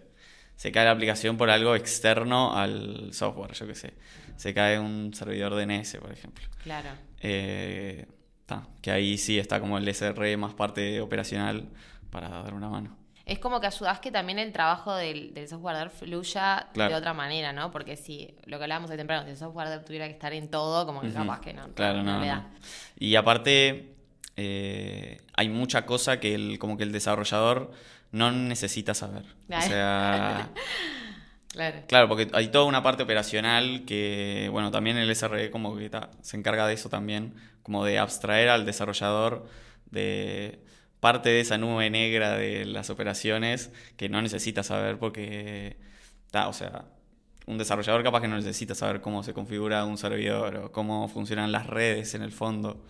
se 0.56 0.72
cae 0.72 0.84
la 0.84 0.92
aplicación 0.92 1.36
por 1.36 1.50
algo 1.50 1.74
externo 1.74 2.56
al 2.56 3.12
software, 3.12 3.52
yo 3.54 3.66
qué 3.66 3.74
sé. 3.74 3.94
Se 4.36 4.54
cae 4.54 4.78
un 4.78 5.12
servidor 5.14 5.54
DNS, 5.54 5.98
por 6.00 6.12
ejemplo. 6.12 6.46
Claro. 6.62 6.90
Eh, 7.20 8.06
ta, 8.46 8.66
que 8.80 8.90
ahí 8.90 9.18
sí 9.18 9.38
está 9.38 9.60
como 9.60 9.76
el 9.78 9.86
SRE 9.88 10.36
más 10.36 10.54
parte 10.54 11.00
operacional 11.00 11.68
para 12.10 12.28
dar 12.28 12.54
una 12.54 12.68
mano. 12.68 12.96
Es 13.30 13.38
como 13.38 13.60
que 13.60 13.68
ayudás 13.68 14.00
que 14.00 14.10
también 14.10 14.40
el 14.40 14.52
trabajo 14.52 14.92
del, 14.94 15.32
del 15.32 15.46
software 15.48 15.90
fluya 15.90 16.66
Claro. 16.74 16.90
de 16.90 16.96
otra 16.98 17.14
manera, 17.14 17.52
¿no? 17.52 17.70
Porque 17.70 17.96
si 17.96 18.34
lo 18.46 18.58
que 18.58 18.64
hablábamos 18.64 18.90
de 18.90 18.96
temprano, 18.96 19.22
si 19.24 19.30
el 19.30 19.36
software 19.36 19.84
tuviera 19.84 20.06
que 20.06 20.12
estar 20.14 20.32
en 20.32 20.48
todo, 20.50 20.84
como 20.84 21.00
que 21.00 21.12
capaz 21.12 21.40
que 21.40 21.52
no. 21.52 21.68
Claro, 21.74 22.02
no. 22.02 22.20
Y 22.98 23.14
aparte, 23.14 23.94
eh, 24.36 25.20
hay 25.36 25.48
mucha 25.48 25.86
cosa 25.86 26.18
que 26.18 26.34
el, 26.34 26.58
como 26.58 26.76
que 26.76 26.82
el 26.82 26.90
desarrollador 26.90 27.70
no 28.10 28.32
necesita 28.32 28.94
saber. 28.94 29.22
O 29.22 29.46
Claro. 29.46 29.66
sea, 29.66 30.48
Claro. 31.52 31.80
claro, 31.88 32.08
porque 32.08 32.28
hay 32.32 32.48
toda 32.48 32.64
una 32.64 32.82
parte 32.82 33.02
operacional 33.02 33.84
que, 33.84 34.48
bueno, 34.52 34.70
también 34.70 34.96
el 34.96 35.10
SRE 35.14 35.50
como 35.50 35.76
que 35.76 35.88
ta, 35.90 36.10
se 36.22 36.36
encarga 36.36 36.66
de 36.66 36.74
eso 36.74 36.88
también, 36.88 37.34
como 37.62 37.84
de 37.84 37.98
abstraer 37.98 38.48
al 38.48 38.64
desarrollador 38.64 39.46
de 39.90 40.64
parte 41.00 41.30
de 41.30 41.40
esa 41.40 41.58
nube 41.58 41.90
negra 41.90 42.36
de 42.36 42.64
las 42.66 42.90
operaciones 42.90 43.72
que 43.96 44.08
no 44.08 44.22
necesita 44.22 44.62
saber 44.62 44.98
porque, 44.98 45.76
o 46.32 46.52
sea, 46.52 46.84
un 47.46 47.58
desarrollador 47.58 48.02
capaz 48.04 48.20
que 48.20 48.28
no 48.28 48.36
necesita 48.36 48.74
saber 48.74 49.00
cómo 49.00 49.22
se 49.22 49.32
configura 49.34 49.84
un 49.84 49.98
servidor 49.98 50.56
o 50.56 50.72
cómo 50.72 51.08
funcionan 51.08 51.52
las 51.52 51.66
redes 51.66 52.14
en 52.14 52.22
el 52.22 52.32
fondo. 52.32 52.84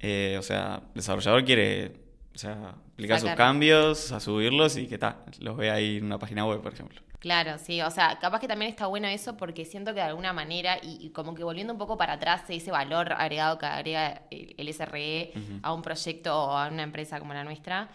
Eh, 0.00 0.36
o 0.38 0.42
sea, 0.42 0.82
el 0.88 0.94
desarrollador 0.94 1.44
quiere 1.44 2.05
o 2.36 2.38
sea, 2.38 2.74
aplicar 2.92 3.16
sus 3.20 3.30
cambios, 3.36 4.12
a 4.12 4.20
subirlos 4.20 4.76
y 4.76 4.86
que 4.86 4.98
tal, 4.98 5.16
los 5.40 5.56
ve 5.56 5.70
ahí 5.70 5.96
en 5.96 6.04
una 6.04 6.18
página 6.18 6.44
web, 6.46 6.60
por 6.60 6.72
ejemplo. 6.74 7.00
Claro, 7.18 7.56
sí, 7.58 7.80
o 7.80 7.90
sea, 7.90 8.18
capaz 8.20 8.40
que 8.40 8.46
también 8.46 8.70
está 8.70 8.86
bueno 8.86 9.08
eso 9.08 9.36
porque 9.38 9.64
siento 9.64 9.92
que 9.94 10.00
de 10.00 10.06
alguna 10.06 10.34
manera, 10.34 10.76
y, 10.82 10.98
y 11.00 11.10
como 11.10 11.34
que 11.34 11.42
volviendo 11.42 11.72
un 11.72 11.78
poco 11.78 11.96
para 11.96 12.12
atrás, 12.12 12.42
ese 12.48 12.70
valor 12.70 13.10
agregado 13.14 13.56
que 13.58 13.64
agrega 13.66 14.22
el, 14.30 14.54
el 14.58 14.68
SRE 14.68 15.32
a 15.62 15.72
un 15.72 15.80
proyecto 15.80 16.38
o 16.44 16.50
a 16.52 16.68
una 16.68 16.82
empresa 16.82 17.18
como 17.18 17.32
la 17.34 17.42
nuestra, 17.42 17.88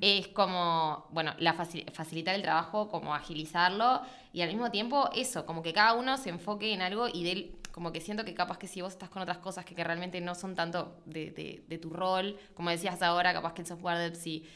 es 0.00 0.28
como, 0.28 1.06
bueno, 1.10 1.34
la 1.38 1.54
faci- 1.54 1.84
facilitar 1.92 2.34
el 2.34 2.40
trabajo, 2.42 2.88
como 2.88 3.14
agilizarlo 3.14 4.00
y 4.32 4.40
al 4.42 4.48
mismo 4.48 4.70
tiempo 4.70 5.10
eso, 5.14 5.44
como 5.46 5.62
que 5.62 5.72
cada 5.74 5.92
uno 5.94 6.16
se 6.16 6.30
enfoque 6.30 6.72
en 6.72 6.80
algo 6.82 7.06
y 7.12 7.24
de 7.24 7.32
él, 7.32 7.52
como 7.76 7.92
que 7.92 8.00
siento 8.00 8.24
que 8.24 8.32
capaz 8.32 8.56
que 8.56 8.66
si 8.68 8.80
vos 8.80 8.94
estás 8.94 9.10
con 9.10 9.20
otras 9.20 9.36
cosas 9.36 9.66
que, 9.66 9.74
que 9.74 9.84
realmente 9.84 10.18
no 10.22 10.34
son 10.34 10.54
tanto 10.54 11.02
de, 11.04 11.30
de- 11.30 11.62
de 11.68 11.76
tu 11.78 11.90
rol, 11.90 12.38
como 12.54 12.70
decías 12.70 13.02
ahora, 13.02 13.34
capaz 13.34 13.52
que 13.52 13.60
el 13.60 13.66
software 13.68 13.98
dev 13.98 14.14
si 14.14 14.48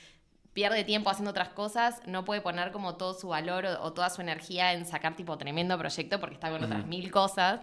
pierde 0.55 0.85
tiempo 0.85 1.11
haciendo 1.11 1.31
otras 1.31 1.51
cosas, 1.51 2.01
no 2.07 2.25
puede 2.25 2.41
poner 2.41 2.73
como 2.73 2.97
todo 2.97 3.13
su 3.13 3.29
valor 3.29 3.67
o, 3.67 3.83
o 3.83 3.93
toda 3.93 4.09
su 4.09 4.23
energía 4.23 4.73
en 4.73 4.87
sacar 4.87 5.17
tipo 5.17 5.37
tremendo 5.37 5.77
proyecto 5.77 6.19
porque 6.19 6.37
está 6.37 6.51
con 6.51 6.65
otras 6.65 6.87
mil 6.87 7.11
cosas. 7.11 7.61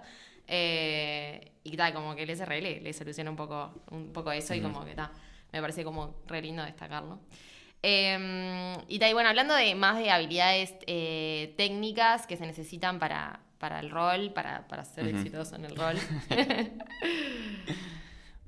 Eh, 0.47 1.51
tal, 1.75 1.91
como 1.93 2.15
que 2.15 2.23
el 2.23 2.29
SRL 2.29 2.81
le 2.83 2.93
soluciona 2.93 3.29
un 3.31 3.35
poco, 3.35 3.83
un 3.91 4.13
poco 4.13 4.31
eso 4.31 4.53
y 4.53 4.61
como 4.61 4.83
que 4.85 4.91
está, 4.91 5.11
me 5.51 5.59
parece 5.59 5.83
como 5.83 6.15
re 6.27 6.41
lindo 6.41 6.63
destacarlo. 6.63 7.19
Em, 7.81 8.73
y 8.87 8.99
tal, 8.99 9.09
y 9.09 9.13
bueno, 9.13 9.29
hablando 9.29 9.53
de 9.53 9.73
más 9.75 9.97
de 9.97 10.09
habilidades 10.11 10.73
eh, 10.87 11.53
técnicas 11.57 12.25
que 12.27 12.37
se 12.37 12.45
necesitan 12.45 12.99
para, 12.99 13.39
para 13.59 13.79
el 13.79 13.89
rol, 13.89 14.31
para, 14.33 14.67
para 14.67 14.85
ser 14.85 15.07
exitoso 15.07 15.55
en 15.55 15.65
el 15.65 15.75
rol. 15.75 15.95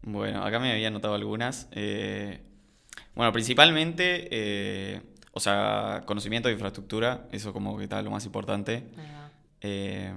bueno, 0.04 0.44
acá 0.44 0.60
me 0.60 0.72
había 0.72 0.92
notado 0.92 1.16
algunas. 1.16 1.68
Eh, 1.72 2.42
bueno, 3.16 3.32
principalmente, 3.32 4.28
eh, 4.32 5.02
o 5.32 5.40
sea, 5.40 6.04
conocimiento 6.06 6.48
de 6.48 6.54
infraestructura, 6.54 7.28
eso 7.32 7.54
como 7.54 7.78
que 7.78 7.86
está 7.86 8.02
lo 8.02 8.12
más 8.12 8.26
importante. 8.26 8.84
Eh, 9.62 10.14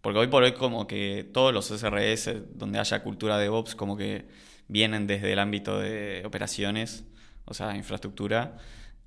porque 0.00 0.18
hoy 0.18 0.26
por 0.26 0.42
hoy 0.42 0.52
como 0.52 0.86
que 0.86 1.28
todos 1.32 1.54
los 1.54 1.66
SRS 1.70 2.56
donde 2.58 2.80
haya 2.80 3.02
cultura 3.02 3.38
de 3.38 3.44
DevOps 3.44 3.76
como 3.76 3.96
que 3.96 4.26
vienen 4.66 5.06
desde 5.06 5.32
el 5.32 5.38
ámbito 5.38 5.78
de 5.78 6.22
operaciones, 6.26 7.04
o 7.44 7.54
sea, 7.54 7.76
infraestructura, 7.76 8.58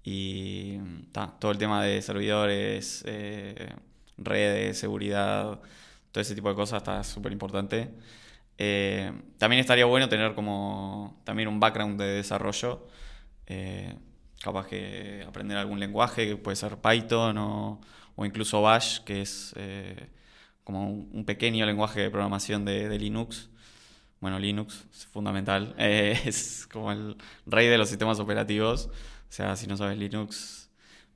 y 0.04 0.78
todo 1.40 1.52
el 1.52 1.58
tema 1.58 1.84
de 1.84 2.02
servidores, 2.02 3.04
redes, 4.18 4.80
seguridad, 4.80 5.60
todo 6.12 6.22
ese 6.22 6.36
tipo 6.36 6.50
de 6.50 6.56
cosas 6.56 6.78
está 6.78 7.04
súper 7.04 7.32
importante. 7.32 7.92
Eh, 8.58 9.12
también 9.38 9.60
estaría 9.60 9.86
bueno 9.86 10.08
tener 10.08 10.34
como 10.34 11.20
también 11.26 11.50
un 11.50 11.60
background 11.60 12.00
de 12.00 12.08
desarrollo, 12.08 12.88
eh, 13.48 13.96
capaz 14.42 14.68
que 14.68 15.26
aprender 15.28 15.58
algún 15.58 15.80
lenguaje, 15.80 16.28
que 16.28 16.38
puede 16.38 16.56
ser 16.56 16.78
Python 16.78 17.38
o, 17.38 17.82
incluso 18.20 18.62
Bash, 18.62 19.00
que 19.00 19.22
es 19.22 19.54
eh, 19.58 20.10
como 20.64 20.90
un, 20.90 21.26
pequeño 21.26 21.66
lenguaje 21.66 22.02
de 22.02 22.10
programación 22.10 22.64
de, 22.66 22.98
Linux. 22.98 23.50
Bueno, 24.22 24.40
Linux 24.40 24.86
es 24.94 25.06
fundamental, 25.08 25.76
es 25.78 26.68
como 26.72 26.92
el 26.92 27.18
rey 27.46 27.68
de 27.68 27.78
los 27.78 27.90
sistemas 27.90 28.20
operativos, 28.20 28.88
o 28.88 29.32
sea, 29.32 29.56
si 29.58 29.68
no 29.68 29.76
sabes 29.78 29.98
Linux 29.98 30.65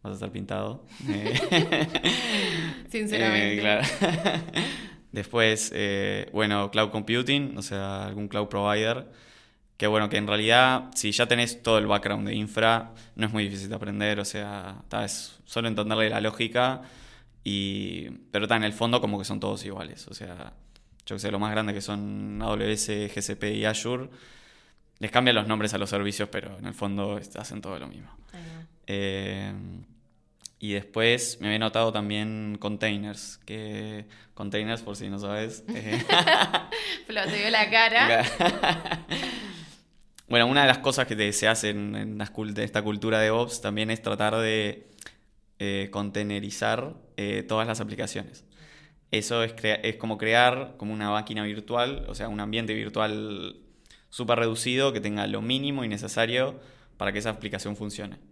vas 0.03 0.11
a 0.11 0.13
estar 0.15 0.31
pintado. 0.31 0.85
Sinceramente. 2.89 3.81
Después, 5.11 5.71
eh, 5.73 6.29
bueno, 6.33 6.69
cloud 6.69 6.91
computing, 6.91 7.57
o 7.57 7.61
sea, 7.61 8.05
algún 8.05 8.27
cloud 8.27 8.47
provider. 8.47 9.07
Que 9.77 9.87
bueno, 9.87 10.09
que 10.09 10.17
en 10.17 10.27
realidad, 10.27 10.89
si 10.93 11.11
ya 11.11 11.25
tenés 11.25 11.63
todo 11.63 11.77
el 11.77 11.87
background 11.87 12.27
de 12.27 12.35
infra, 12.35 12.93
no 13.15 13.27
es 13.27 13.31
muy 13.31 13.45
difícil 13.45 13.69
de 13.69 13.75
aprender, 13.75 14.19
o 14.19 14.25
sea, 14.25 14.83
es 15.03 15.39
solo 15.45 15.69
entenderle 15.69 16.09
la 16.09 16.19
lógica, 16.19 16.81
y, 17.45 18.09
pero 18.31 18.43
está 18.43 18.57
en 18.57 18.65
el 18.65 18.73
fondo 18.73 18.99
como 18.99 19.17
que 19.17 19.23
son 19.23 19.39
todos 19.39 19.63
iguales. 19.63 20.05
O 20.09 20.13
sea, 20.13 20.53
yo 21.05 21.15
que 21.15 21.19
sé, 21.19 21.31
lo 21.31 21.39
más 21.39 21.51
grande 21.51 21.73
que 21.73 21.81
son 21.81 22.41
AWS, 22.41 22.87
GCP 23.15 23.55
y 23.55 23.65
Azure, 23.65 24.09
les 24.99 25.11
cambian 25.11 25.35
los 25.35 25.47
nombres 25.47 25.73
a 25.73 25.77
los 25.77 25.89
servicios, 25.89 26.27
pero 26.29 26.57
en 26.59 26.65
el 26.65 26.73
fondo 26.73 27.19
hacen 27.35 27.61
todo 27.61 27.79
lo 27.79 27.87
mismo. 27.87 28.11
Eh, 28.91 29.53
y 30.60 30.74
después 30.74 31.38
me 31.39 31.48
había 31.48 31.60
notado 31.60 31.93
también 31.93 32.58
containers, 32.60 33.39
que 33.46 34.05
containers, 34.34 34.81
por 34.81 34.98
si 34.98 35.10
no 35.10 35.17
sabes. 35.17 35.63
Eh, 35.74 36.03
la 37.08 37.69
cara. 37.69 38.25
bueno, 40.27 40.48
una 40.48 40.62
de 40.62 40.67
las 40.67 40.79
cosas 40.79 41.08
que 41.08 41.31
se 41.31 41.48
hacen 41.48 41.96
en 41.96 42.22
esta 42.58 42.81
cultura 42.81 43.19
de 43.22 43.31
Ops 43.31 43.62
también 43.62 43.89
es 43.89 44.01
tratar 44.01 44.36
de 44.36 44.89
eh, 45.60 45.88
containerizar 45.91 46.96
eh, 47.15 47.43
todas 47.48 47.65
las 47.65 47.79
aplicaciones. 47.79 48.43
Eso 49.12 49.43
es, 49.43 49.53
es 49.63 49.96
como 49.96 50.17
crear 50.17 50.75
como 50.75 50.93
una 50.93 51.10
máquina 51.10 51.43
virtual, 51.43 52.05
o 52.10 52.15
sea, 52.15 52.27
un 52.27 52.41
ambiente 52.41 52.74
virtual 52.74 53.55
súper 54.10 54.39
reducido 54.39 54.91
que 54.91 55.00
tenga 55.00 55.25
lo 55.25 55.41
mínimo 55.41 55.86
y 55.86 55.88
necesario 55.88 56.60
para 56.98 57.13
que 57.13 57.19
esa 57.19 57.29
aplicación 57.29 57.77
funcione. 57.77 58.28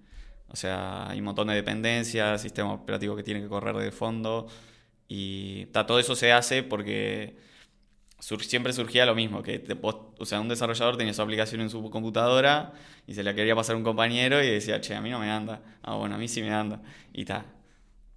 O 0.50 0.56
sea, 0.56 1.10
hay 1.10 1.20
un 1.20 1.26
montón 1.26 1.48
de 1.50 1.56
dependencias, 1.56 2.42
sistema 2.42 2.74
operativo 2.74 3.16
que 3.16 3.24
tiene 3.24 3.42
que 3.42 3.48
correr 3.48 3.76
de 3.76 3.92
fondo. 3.92 4.48
Y 5.08 5.66
todo 5.68 6.00
eso 6.00 6.16
se 6.16 6.32
hace 6.32 6.64
porque 6.64 7.38
siempre 8.20 8.74
surgía 8.74 9.06
lo 9.06 9.16
mismo, 9.16 9.44
que 9.44 9.64
o 9.82 10.26
sea, 10.26 10.42
un 10.42 10.48
desarrollador 10.50 10.98
tenía 10.98 11.14
su 11.14 11.22
aplicación 11.22 11.62
en 11.62 11.70
su 11.70 11.90
computadora 11.90 12.74
y 13.06 13.14
se 13.14 13.24
la 13.24 13.34
quería 13.36 13.56
pasar 13.56 13.76
a 13.76 13.78
un 13.78 13.84
compañero 13.84 14.44
y 14.44 14.48
decía, 14.50 14.82
che, 14.82 14.96
a 14.96 15.02
mí 15.02 15.10
no 15.10 15.20
me 15.20 15.30
anda. 15.30 15.62
Ah, 15.84 15.96
bueno, 15.96 16.16
a 16.16 16.18
mí 16.18 16.28
sí 16.28 16.42
me 16.42 16.52
anda. 16.52 16.82
Y 17.14 17.26
ta. 17.26 17.46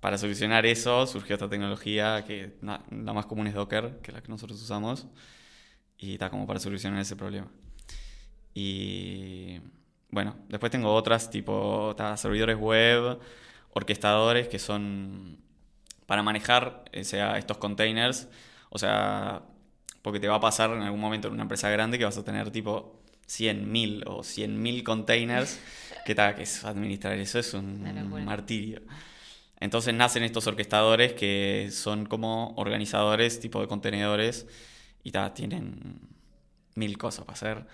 Para 0.01 0.17
solucionar 0.17 0.65
eso 0.65 1.07
surgió 1.07 1.35
esta 1.35 1.49
tecnología 1.51 2.25
que 2.27 2.57
la 2.63 3.13
más 3.13 3.27
común 3.27 3.47
es 3.47 3.55
Docker, 3.55 3.99
que 4.03 4.11
es 4.11 4.15
la 4.15 4.23
que 4.23 4.29
nosotros 4.29 4.61
usamos. 4.63 5.07
Y 5.99 6.15
está 6.15 6.31
como 6.31 6.47
para 6.47 6.59
solucionar 6.61 7.01
ese 7.01 7.17
problema. 7.17 7.49
Y 8.55 9.61
bueno, 10.11 10.37
después 10.49 10.73
tengo 10.73 10.93
otras 10.93 11.31
tipo 11.31 11.95
servidores 12.17 12.57
web, 12.57 13.19
orquestadores 13.73 14.49
que 14.49 14.59
son 14.59 15.39
para 16.07 16.23
manejar 16.23 16.85
o 16.99 17.05
sea, 17.05 17.39
estos 17.39 17.59
containers. 17.59 18.29
O 18.71 18.79
sea, 18.79 19.43
porque 20.03 20.21
te 20.21 20.29
va 20.29 20.37
a 20.37 20.41
pasar 20.41 20.71
en 20.71 20.83
algún 20.83 21.01
momento 21.01 21.29
en 21.29 21.35
una 21.35 21.43
empresa 21.43 21.71
grande 21.71 21.99
que 21.99 22.05
vas 22.05 22.19
a 22.19 22.25
tener 22.25 22.51
tipo 22.51 23.01
100.000 23.29 24.05
o 24.07 24.21
100.000 24.21 24.83
containers. 24.83 25.61
que, 26.05 26.15
ta, 26.15 26.35
que 26.35 26.43
es 26.43 26.65
administrar 26.65 27.19
eso 27.19 27.39
es 27.39 27.55
un 27.55 28.25
martirio. 28.25 28.83
Entonces 29.61 29.95
nacen 29.95 30.23
estos 30.23 30.47
orquestadores 30.47 31.13
que 31.13 31.69
son 31.71 32.07
como 32.07 32.55
organizadores 32.57 33.41
tipo 33.41 33.61
de 33.61 33.69
contenedores 33.69 34.47
y 35.05 35.13
ta, 35.13 35.35
tienen 35.35 36.01
mil 36.75 36.97
cosas 36.99 37.25
para 37.27 37.35
hacer 37.35 37.67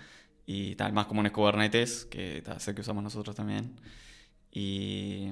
y 0.49 0.75
tal, 0.75 0.93
más 0.93 1.07
común 1.07 1.25
es 1.25 1.33
Kubernetes, 1.33 2.05
que 2.05 2.41
sé 2.57 2.73
que 2.73 2.79
usamos 2.79 3.03
nosotros 3.03 3.35
también. 3.35 3.75
Y, 4.49 5.27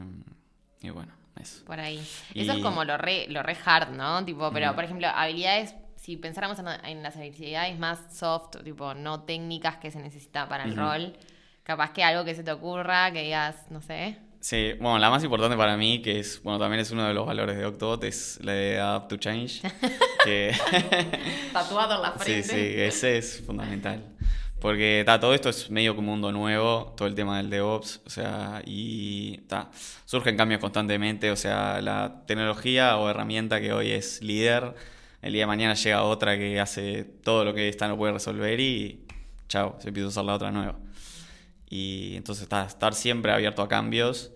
y 0.82 0.90
bueno, 0.90 1.14
eso. 1.42 1.64
Por 1.64 1.80
ahí. 1.80 2.06
Eso 2.34 2.52
es 2.52 2.62
como 2.62 2.84
lo 2.84 2.98
re, 2.98 3.26
lo 3.30 3.42
re 3.42 3.58
hard, 3.64 3.92
¿no? 3.92 4.26
Tipo, 4.26 4.52
pero 4.52 4.76
por 4.76 4.84
ejemplo, 4.84 5.08
habilidades, 5.08 5.74
si 5.96 6.18
pensáramos 6.18 6.60
en, 6.84 7.02
las 7.02 7.16
habilidades 7.16 7.80
más 7.80 7.98
soft, 8.14 8.62
tipo, 8.66 8.94
no 8.94 9.22
técnicas 9.22 9.78
que 9.78 9.90
se 9.90 10.00
necesita 10.00 10.50
para 10.50 10.66
el 10.66 10.76
rol, 10.76 11.16
capaz 11.64 11.94
que 11.94 12.04
algo 12.04 12.26
que 12.26 12.36
se 12.36 12.44
te 12.44 12.52
ocurra, 12.52 13.10
que 13.14 13.24
digas, 13.24 13.56
no 13.72 13.82
sé. 13.82 14.18
Sí, 14.42 14.74
bueno, 14.74 15.00
la 15.00 15.10
más 15.10 15.24
importante 15.24 15.56
para 15.56 15.78
mí, 15.78 16.02
que 16.02 16.20
es, 16.20 16.44
bueno, 16.44 16.60
también 16.60 16.82
es 16.82 16.92
uno 16.92 17.08
de 17.08 17.14
los 17.14 17.26
valores 17.26 17.56
de 17.58 17.66
Octobot, 17.66 18.04
es 18.04 18.38
la 18.44 18.52
de 18.52 18.80
Adapt 18.82 19.10
to 19.10 19.18
Change. 19.18 19.62
Tatuado 21.54 21.96
en 21.96 22.02
la 22.02 22.12
frente. 22.12 22.44
Sí, 22.44 22.50
sí, 22.50 22.74
ese 22.76 23.18
es 23.18 23.42
fundamental. 23.46 24.04
Porque 24.66 25.06
todo 25.06 25.36
esto 25.36 25.50
es 25.50 25.70
medio 25.70 25.96
como 25.96 26.12
un 26.12 26.22
mundo 26.22 26.32
nuevo, 26.32 26.96
todo 26.98 27.08
el 27.08 27.14
tema 27.14 27.38
del 27.38 27.52
DevOps, 27.52 28.02
o 28.04 28.10
sea, 28.10 28.64
y 28.66 29.42
surgen 30.06 30.36
cambios 30.36 30.60
constantemente, 30.60 31.30
o 31.30 31.36
sea, 31.36 31.80
la 31.82 32.24
tecnología 32.26 32.98
o 32.98 33.08
herramienta 33.08 33.62
que 33.62 33.74
hoy 33.74 33.92
es 33.92 34.24
líder, 34.24 34.74
el 35.22 35.34
día 35.34 35.44
de 35.44 35.46
mañana 35.46 35.76
llega 35.76 36.02
otra 36.02 36.36
que 36.36 36.60
hace 36.60 37.04
todo 37.04 37.46
lo 37.46 37.54
que 37.54 37.70
esta 37.70 37.88
no 37.88 37.96
puede 37.96 38.14
resolver 38.14 38.60
y 38.60 39.06
chao, 39.50 39.78
se 39.80 39.90
empieza 39.90 40.08
a 40.08 40.10
usar 40.10 40.26
la 40.26 40.34
otra 40.34 40.52
nueva. 40.52 40.80
Y 41.70 42.16
entonces 42.16 42.42
está, 42.42 42.66
estar 42.66 42.96
siempre 42.96 43.32
abierto 43.32 43.62
a 43.62 43.68
cambios 43.68 44.32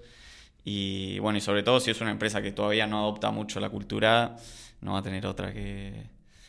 y 0.63 1.17
bueno, 1.17 1.39
y 1.39 1.41
sobre 1.41 1.63
todo 1.63 1.79
si 1.79 1.89
es 1.89 2.01
una 2.01 2.11
empresa 2.11 2.39
que 2.43 2.51
todavía 2.51 2.85
no 2.85 2.99
adopta 2.99 3.31
mucho 3.31 3.59
la 3.59 3.71
cultura, 3.71 4.35
no 4.81 4.93
va 4.93 4.99
a 4.99 5.01
tener 5.01 5.25
otra 5.25 5.51
que 5.51 6.03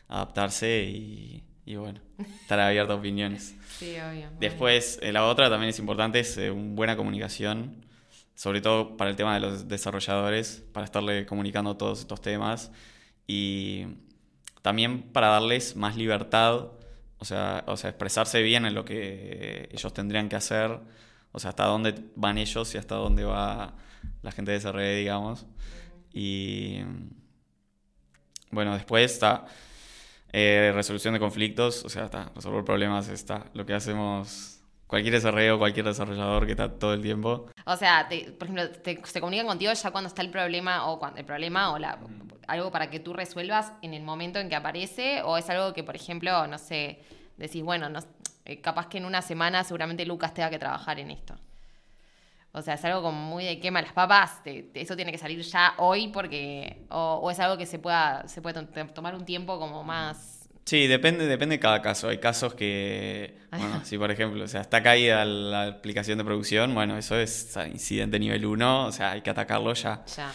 adaptarse 0.06 0.82
y 0.82 1.44
y 1.70 1.76
bueno, 1.76 2.00
estar 2.42 2.58
abierto 2.58 2.92
a 2.92 2.96
opiniones. 2.96 3.54
Sí, 3.80 3.96
obvio. 3.98 4.28
Después, 4.38 4.98
eh, 5.00 5.10
la 5.10 5.24
otra 5.24 5.48
también 5.48 5.70
es 5.70 5.78
importante, 5.78 6.20
es 6.20 6.36
eh, 6.36 6.50
una 6.50 6.74
buena 6.74 6.96
comunicación, 6.98 7.86
sobre 8.34 8.60
todo 8.60 8.98
para 8.98 9.08
el 9.08 9.16
tema 9.16 9.32
de 9.32 9.40
los 9.40 9.68
desarrolladores, 9.68 10.62
para 10.74 10.84
estarle 10.84 11.24
comunicando 11.24 11.78
todos 11.78 12.00
estos 12.00 12.20
temas 12.20 12.70
y 13.26 13.86
también 14.60 15.00
para 15.00 15.28
darles 15.28 15.76
más 15.76 15.96
libertad, 15.96 16.72
o 17.16 17.24
sea, 17.24 17.64
o 17.66 17.78
sea, 17.78 17.88
expresarse 17.88 18.42
bien 18.42 18.66
en 18.66 18.74
lo 18.74 18.84
que 18.84 19.70
ellos 19.72 19.94
tendrían 19.94 20.28
que 20.28 20.36
hacer, 20.36 20.78
o 21.32 21.38
sea, 21.38 21.50
hasta 21.50 21.64
dónde 21.64 21.94
van 22.16 22.36
ellos 22.36 22.74
y 22.74 22.76
hasta 22.76 22.96
dónde 22.96 23.24
va 23.24 23.76
la 24.20 24.30
gente 24.30 24.52
de 24.52 24.60
SRE, 24.60 24.96
digamos. 24.96 25.46
Y 26.12 26.80
bueno, 28.50 28.74
después 28.74 29.10
está 29.10 29.46
eh, 30.32 30.72
resolución 30.74 31.14
de 31.14 31.20
conflictos, 31.20 31.84
o 31.84 31.88
sea, 31.88 32.04
está, 32.04 32.30
resolver 32.34 32.64
problemas 32.64 33.08
está 33.08 33.46
lo 33.54 33.66
que 33.66 33.74
hacemos 33.74 34.60
cualquier 34.86 35.14
desarrollo, 35.14 35.58
cualquier 35.58 35.86
desarrollador 35.86 36.46
que 36.46 36.52
está 36.52 36.68
todo 36.68 36.94
el 36.94 37.02
tiempo. 37.02 37.46
O 37.64 37.76
sea, 37.76 38.08
por 38.38 38.48
ejemplo, 38.48 38.68
se 39.04 39.20
comunican 39.20 39.46
contigo 39.46 39.72
ya 39.72 39.90
cuando 39.90 40.08
está 40.08 40.22
el 40.22 40.30
problema 40.30 40.86
o 40.86 40.98
cuando 40.98 41.20
el 41.20 41.24
problema 41.24 41.72
o 41.72 41.78
la, 41.78 41.98
algo 42.48 42.70
para 42.72 42.90
que 42.90 42.98
tú 42.98 43.12
resuelvas 43.12 43.72
en 43.82 43.94
el 43.94 44.02
momento 44.02 44.40
en 44.40 44.48
que 44.48 44.56
aparece 44.56 45.22
o 45.22 45.36
es 45.36 45.48
algo 45.48 45.72
que, 45.72 45.84
por 45.84 45.94
ejemplo, 45.94 46.46
no 46.48 46.58
sé, 46.58 47.00
decís, 47.36 47.62
bueno, 47.62 47.88
no, 47.88 48.00
eh, 48.44 48.60
capaz 48.60 48.88
que 48.88 48.98
en 48.98 49.04
una 49.04 49.22
semana 49.22 49.62
seguramente 49.62 50.04
Lucas 50.04 50.34
tenga 50.34 50.50
que 50.50 50.58
trabajar 50.58 50.98
en 50.98 51.12
esto. 51.12 51.36
O 52.52 52.62
sea, 52.62 52.74
es 52.74 52.84
algo 52.84 53.02
como 53.02 53.20
muy 53.20 53.44
de 53.44 53.60
quema 53.60 53.80
las 53.80 53.92
papas, 53.92 54.40
eso 54.44 54.96
tiene 54.96 55.12
que 55.12 55.18
salir 55.18 55.40
ya 55.42 55.74
hoy 55.78 56.08
porque, 56.08 56.84
o, 56.88 57.30
es 57.30 57.38
algo 57.38 57.56
que 57.56 57.66
se 57.66 57.78
pueda, 57.78 58.26
se 58.26 58.42
puede 58.42 58.64
tomar 58.92 59.14
un 59.14 59.24
tiempo 59.24 59.58
como 59.58 59.84
más, 59.84 60.40
Sí, 60.70 60.86
depende, 60.86 61.26
depende 61.26 61.56
de 61.56 61.60
cada 61.60 61.82
caso. 61.82 62.08
Hay 62.08 62.18
casos 62.18 62.54
que, 62.54 63.38
bueno, 63.50 63.84
si 63.84 63.98
por 63.98 64.10
ejemplo, 64.12 64.44
o 64.44 64.46
sea, 64.46 64.60
está 64.60 64.82
caída 64.82 65.24
la 65.24 65.66
aplicación 65.66 66.16
de 66.18 66.24
producción, 66.24 66.74
bueno, 66.74 66.96
eso 66.96 67.16
es 67.16 67.56
incidente 67.72 68.20
nivel 68.20 68.46
1, 68.46 68.86
o 68.86 68.92
sea, 68.92 69.12
hay 69.12 69.22
que 69.22 69.30
atacarlo 69.30 69.74
ya. 69.74 70.04
Ya. 70.16 70.32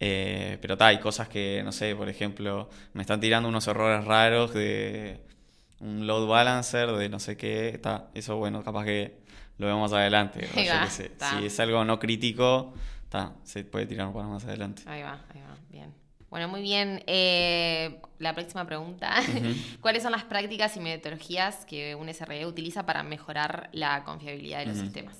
Eh, 0.00 0.58
pero 0.60 0.76
ta, 0.76 0.88
hay 0.88 1.00
cosas 1.00 1.28
que, 1.28 1.62
no 1.64 1.72
sé, 1.72 1.96
por 1.96 2.08
ejemplo, 2.08 2.68
me 2.92 3.00
están 3.02 3.20
tirando 3.20 3.48
unos 3.48 3.66
errores 3.66 4.04
raros 4.04 4.52
de 4.52 5.20
un 5.80 6.06
load 6.06 6.26
balancer, 6.26 6.92
de 6.92 7.08
no 7.08 7.18
sé 7.18 7.36
qué, 7.36 7.70
está, 7.70 8.10
eso 8.14 8.36
bueno, 8.36 8.62
capaz 8.62 8.84
que 8.84 9.20
lo 9.58 9.66
vemos 9.66 9.92
adelante. 9.92 10.48
Ahí 10.54 10.66
va, 10.66 10.88
sé. 10.88 11.06
está. 11.06 11.38
Si 11.38 11.46
es 11.46 11.60
algo 11.60 11.84
no 11.84 11.98
crítico, 11.98 12.74
ta, 13.08 13.34
se 13.44 13.64
puede 13.64 13.86
tirar 13.86 14.12
para 14.12 14.26
más 14.26 14.44
adelante. 14.44 14.82
Ahí 14.86 15.02
va, 15.02 15.20
ahí 15.34 15.40
va, 15.40 15.56
bien. 15.68 15.92
Bueno, 16.30 16.48
muy 16.48 16.62
bien. 16.62 17.02
Eh, 17.06 18.00
la 18.18 18.34
próxima 18.34 18.66
pregunta. 18.66 19.14
¿Cuáles 19.80 20.02
son 20.02 20.12
las 20.12 20.24
prácticas 20.24 20.76
y 20.76 20.80
metodologías 20.80 21.64
que 21.64 21.94
un 21.94 22.12
SRE 22.12 22.46
utiliza 22.46 22.86
para 22.86 23.02
mejorar 23.02 23.70
la 23.72 24.04
confiabilidad 24.04 24.60
de 24.60 24.66
los 24.66 24.78
sistemas? 24.78 25.16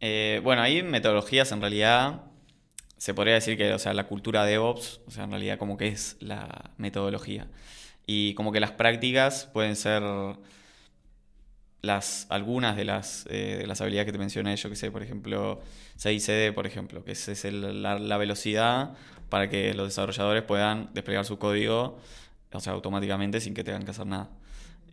Eh, 0.00 0.40
bueno, 0.44 0.62
ahí 0.62 0.82
metodologías 0.82 1.50
en 1.52 1.60
realidad 1.60 2.22
se 2.98 3.14
podría 3.14 3.34
decir 3.34 3.56
que, 3.56 3.72
o 3.72 3.78
sea, 3.78 3.94
la 3.94 4.06
cultura 4.06 4.44
DevOps, 4.44 5.00
o 5.06 5.10
sea, 5.10 5.24
en 5.24 5.30
realidad 5.30 5.58
como 5.58 5.76
que 5.76 5.88
es 5.88 6.16
la 6.20 6.70
metodología. 6.76 7.48
Y 8.06 8.34
como 8.34 8.52
que 8.52 8.60
las 8.60 8.72
prácticas 8.72 9.46
pueden 9.52 9.76
ser 9.76 10.02
las, 11.84 12.26
algunas 12.30 12.76
de 12.76 12.84
las, 12.84 13.26
eh, 13.30 13.56
de 13.60 13.66
las 13.66 13.80
habilidades 13.80 14.06
que 14.06 14.12
te 14.12 14.18
mencioné, 14.18 14.56
yo 14.56 14.68
que 14.70 14.76
sé, 14.76 14.90
por 14.90 15.02
ejemplo, 15.02 15.60
CICD, 15.98 16.52
por 16.54 16.66
ejemplo, 16.66 17.04
que 17.04 17.12
es, 17.12 17.44
el- 17.44 17.82
la, 17.82 18.16
velocidad 18.16 18.94
para 19.28 19.48
que 19.48 19.74
los 19.74 19.88
desarrolladores 19.88 20.42
puedan 20.42 20.90
desplegar 20.94 21.24
su 21.24 21.38
código, 21.38 21.98
o 22.52 22.60
sea, 22.60 22.72
automáticamente 22.72 23.40
sin 23.40 23.54
que 23.54 23.64
tengan 23.64 23.84
que 23.84 23.90
hacer 23.90 24.06
nada. 24.06 24.30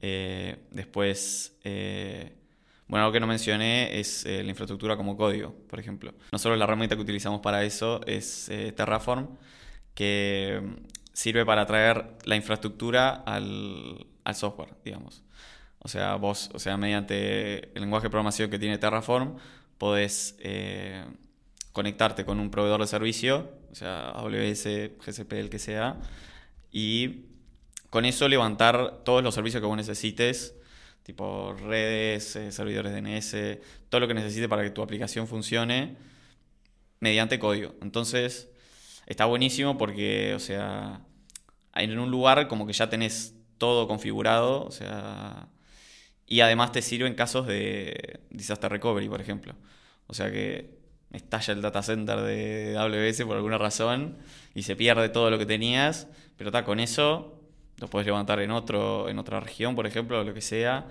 Eh, 0.02 0.58
después, 0.72 1.56
eh, 1.64 2.34
bueno, 2.88 3.06
algo 3.06 3.14
que 3.14 3.20
no 3.20 3.28
mencioné 3.28 4.00
es 4.00 4.26
la 4.26 4.42
infraestructura 4.50 4.98
como 4.98 5.16
código, 5.16 5.54
por 5.70 5.80
ejemplo. 5.80 6.14
Nosotros 6.32 6.58
la 6.58 6.66
herramienta 6.66 6.96
que 6.96 7.02
utilizamos 7.02 7.40
para 7.42 7.64
eso 7.64 8.02
es 8.06 8.52
Terraform, 8.76 9.28
que 9.94 10.62
mm, 10.62 10.74
sirve 11.14 11.46
para 11.46 11.66
traer 11.66 12.06
la 12.26 12.36
infraestructura 12.36 13.12
al, 13.26 14.06
al 14.24 14.36
software, 14.36 14.74
digamos. 14.84 15.24
O 15.84 15.88
sea, 15.88 16.16
vos, 16.16 16.50
o 16.54 16.60
sea, 16.60 16.78
mediante 16.78 17.76
el 17.76 17.82
lenguaje 17.82 18.06
de 18.06 18.12
programación 18.12 18.50
que 18.52 18.60
tiene 18.60 18.78
Terraform, 18.78 19.38
podés 19.78 20.36
eh, 20.40 21.04
conectarte 21.72 22.24
con 22.24 22.40
un 22.40 22.52
proveedor 22.52 22.82
de 22.82 22.88
servicio, 22.88 23.52
o 23.72 23.76
sea, 23.76 24.10
AWS, 24.10 24.64
GCP, 25.04 25.34
el 25.34 25.50
que 25.50 25.58
sea, 25.58 25.98
y 26.72 27.26
con 27.90 28.06
eso 28.06 28.28
levantar 28.30 29.04
todos 29.04 29.24
los 29.24 29.34
servicios 29.34 29.60
que 29.60 29.68
vos 29.68 29.76
necesites, 29.76 30.56
tipo 31.04 31.54
redes, 31.54 32.36
eh, 32.36 32.52
servidores 32.52 32.94
DNS, 32.94 33.60
todo 33.90 34.02
lo 34.02 34.08
que 34.08 34.14
necesites 34.14 34.48
para 34.48 34.64
que 34.64 34.70
tu 34.70 34.84
aplicación 34.84 35.28
funcione 35.28 35.98
mediante 37.00 37.40
código. 37.40 37.74
Entonces, 37.82 38.50
está 39.08 39.26
buenísimo 39.26 39.78
porque, 39.80 40.36
o 40.36 40.40
sea, 40.40 41.02
en 41.74 41.98
un 41.98 42.12
lugar 42.12 42.48
como 42.48 42.68
que 42.68 42.74
ya 42.74 42.90
tenés 42.90 43.36
todo 43.58 43.88
configurado, 43.88 44.64
o 44.64 44.72
sea, 44.72 45.48
y 46.32 46.40
además 46.40 46.72
te 46.72 46.82
sirve 46.82 47.08
en 47.08 47.14
casos 47.14 47.46
de 47.46 48.22
disaster 48.30 48.72
recovery, 48.72 49.10
por 49.10 49.20
ejemplo. 49.20 49.54
O 50.08 50.14
sea 50.14 50.32
que 50.32 50.80
estalla 51.12 51.54
el 51.54 51.62
data 51.62 51.84
center 51.84 52.22
de 52.22 52.78
AWS 52.78 53.24
por 53.26 53.36
alguna 53.36 53.58
razón 53.58 54.18
y 54.56 54.64
se 54.64 54.78
pierde 54.78 55.10
todo 55.10 55.30
lo 55.30 55.38
que 55.38 55.46
tenías, 55.46 56.08
pero 56.38 56.50
está 56.50 56.64
con 56.64 56.80
eso 56.80 57.38
lo 57.80 57.90
puedes 57.90 58.06
levantar 58.06 58.40
en 58.40 58.52
otro 58.52 59.10
en 59.10 59.20
otra 59.20 59.40
región, 59.42 59.76
por 59.76 59.86
ejemplo, 59.88 60.22
o 60.22 60.24
lo 60.24 60.34
que 60.34 60.40
sea 60.42 60.86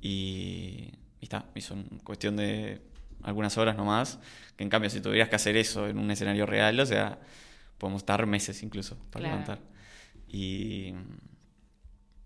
y, 0.00 0.90
y 1.20 1.24
está, 1.26 1.44
y 1.54 1.60
son 1.60 1.84
cuestión 2.02 2.36
de 2.36 2.80
algunas 3.22 3.56
horas 3.58 3.76
nomás, 3.76 4.18
que 4.56 4.64
en 4.64 4.70
cambio 4.70 4.90
si 4.90 5.00
tuvieras 5.00 5.28
que 5.28 5.36
hacer 5.36 5.56
eso 5.56 5.86
en 5.86 5.98
un 5.98 6.10
escenario 6.10 6.44
real, 6.46 6.80
o 6.80 6.86
sea, 6.86 7.20
podemos 7.78 8.02
estar 8.02 8.26
meses 8.26 8.62
incluso 8.64 8.96
para 9.10 9.26
Claro. 9.26 9.36
levantar. 9.42 9.58
Y 10.26 10.92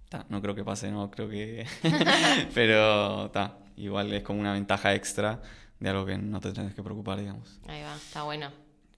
ta, 0.09 0.25
no 0.29 0.40
creo 0.42 0.55
que 0.55 0.64
pase, 0.64 0.90
no 0.90 1.11
creo 1.11 1.29
que 1.29 1.66
pero 2.55 3.27
está, 3.27 3.59
igual 3.77 4.12
es 4.12 4.23
como 4.23 4.40
una 4.40 4.53
ventaja 4.53 4.95
extra 4.95 5.40
de 5.81 5.88
algo 5.90 6.07
que 6.07 6.16
no 6.19 6.40
te 6.40 6.53
tenés 6.53 6.75
que 6.75 6.83
preocupar, 6.83 7.19
digamos. 7.19 7.59
Ahí 7.69 7.83
va, 7.83 7.95
está 7.97 8.23
bueno. 8.23 8.51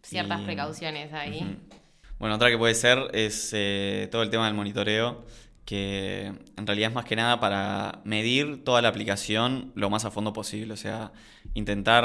Ciertas 0.03 0.41
Y- 0.41 0.45
precauciones 0.45 1.13
ahí. 1.13 1.59
Bueno, 2.19 2.35
otra 2.37 2.51
que 2.51 2.59
puede 2.59 2.75
ser 2.75 3.11
es 3.13 3.51
eh, 3.53 4.09
todo 4.11 4.23
el 4.23 4.31
tema 4.31 4.47
del 4.47 4.55
monitoreo, 4.55 5.25
que 5.65 6.33
en 6.57 6.67
realidad 6.67 6.89
es 6.91 6.95
más 6.95 7.05
que 7.05 7.15
nada 7.17 7.39
para 7.41 8.01
medir 8.05 8.65
toda 8.65 8.81
la 8.83 8.89
aplicación 8.89 9.71
lo 9.75 9.91
más 9.91 10.05
a 10.05 10.11
fondo 10.11 10.33
posible, 10.33 10.73
o 10.75 10.77
sea, 10.77 11.13
intentar, 11.55 12.05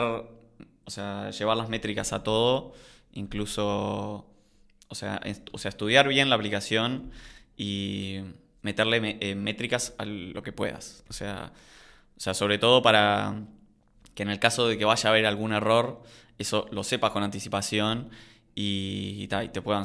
o 0.86 0.90
sea, 0.92 1.32
llevar 1.32 1.56
las 1.58 1.70
métricas 1.70 2.14
a 2.14 2.24
todo, 2.24 2.74
incluso, 3.14 4.28
o 4.88 4.96
sea, 4.96 5.20
o 5.52 5.58
sea 5.58 5.70
estudiar 5.70 6.08
bien 6.08 6.30
la 6.30 6.36
aplicación 6.36 7.12
y 7.58 8.20
meterle 8.64 9.00
me- 9.00 9.18
eh, 9.22 9.36
métricas 9.36 9.94
a 9.98 10.06
lo 10.06 10.42
que 10.44 10.52
puedas, 10.52 11.04
o 11.10 11.14
sea, 11.14 11.52
o 12.18 12.20
sea, 12.20 12.34
sobre 12.34 12.58
todo 12.58 12.82
para 12.82 13.36
que 14.16 14.24
en 14.24 14.30
el 14.30 14.40
caso 14.40 14.68
de 14.68 14.78
que 14.78 14.86
vaya 14.86 15.10
a 15.10 15.12
haber 15.12 15.26
algún 15.26 15.54
error, 15.54 16.02
eso 16.38 16.68
lo 16.72 16.84
sepas 16.84 17.12
con 17.12 17.24
anticipación 17.24 18.10
y, 18.56 19.18
y 19.20 19.28
ta, 19.28 19.44
y 19.44 19.50
te 19.50 19.62
puedan 19.62 19.84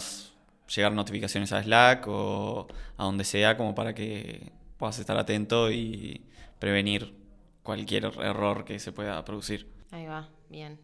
llegar 0.74 0.92
notificaciones 0.92 1.52
a 1.52 1.62
Slack 1.62 2.06
o 2.08 2.66
a 2.96 3.04
donde 3.04 3.24
sea 3.24 3.56
como 3.56 3.74
para 3.74 3.94
que 3.94 4.52
puedas 4.76 4.98
estar 4.98 5.16
atento 5.18 5.70
y 5.70 6.20
prevenir 6.58 7.14
cualquier 7.62 8.04
error 8.06 8.64
que 8.64 8.78
se 8.78 8.92
pueda 8.92 9.24
producir. 9.24 9.66
Ahí 9.90 10.06
va, 10.06 10.28
bien. 10.50 10.78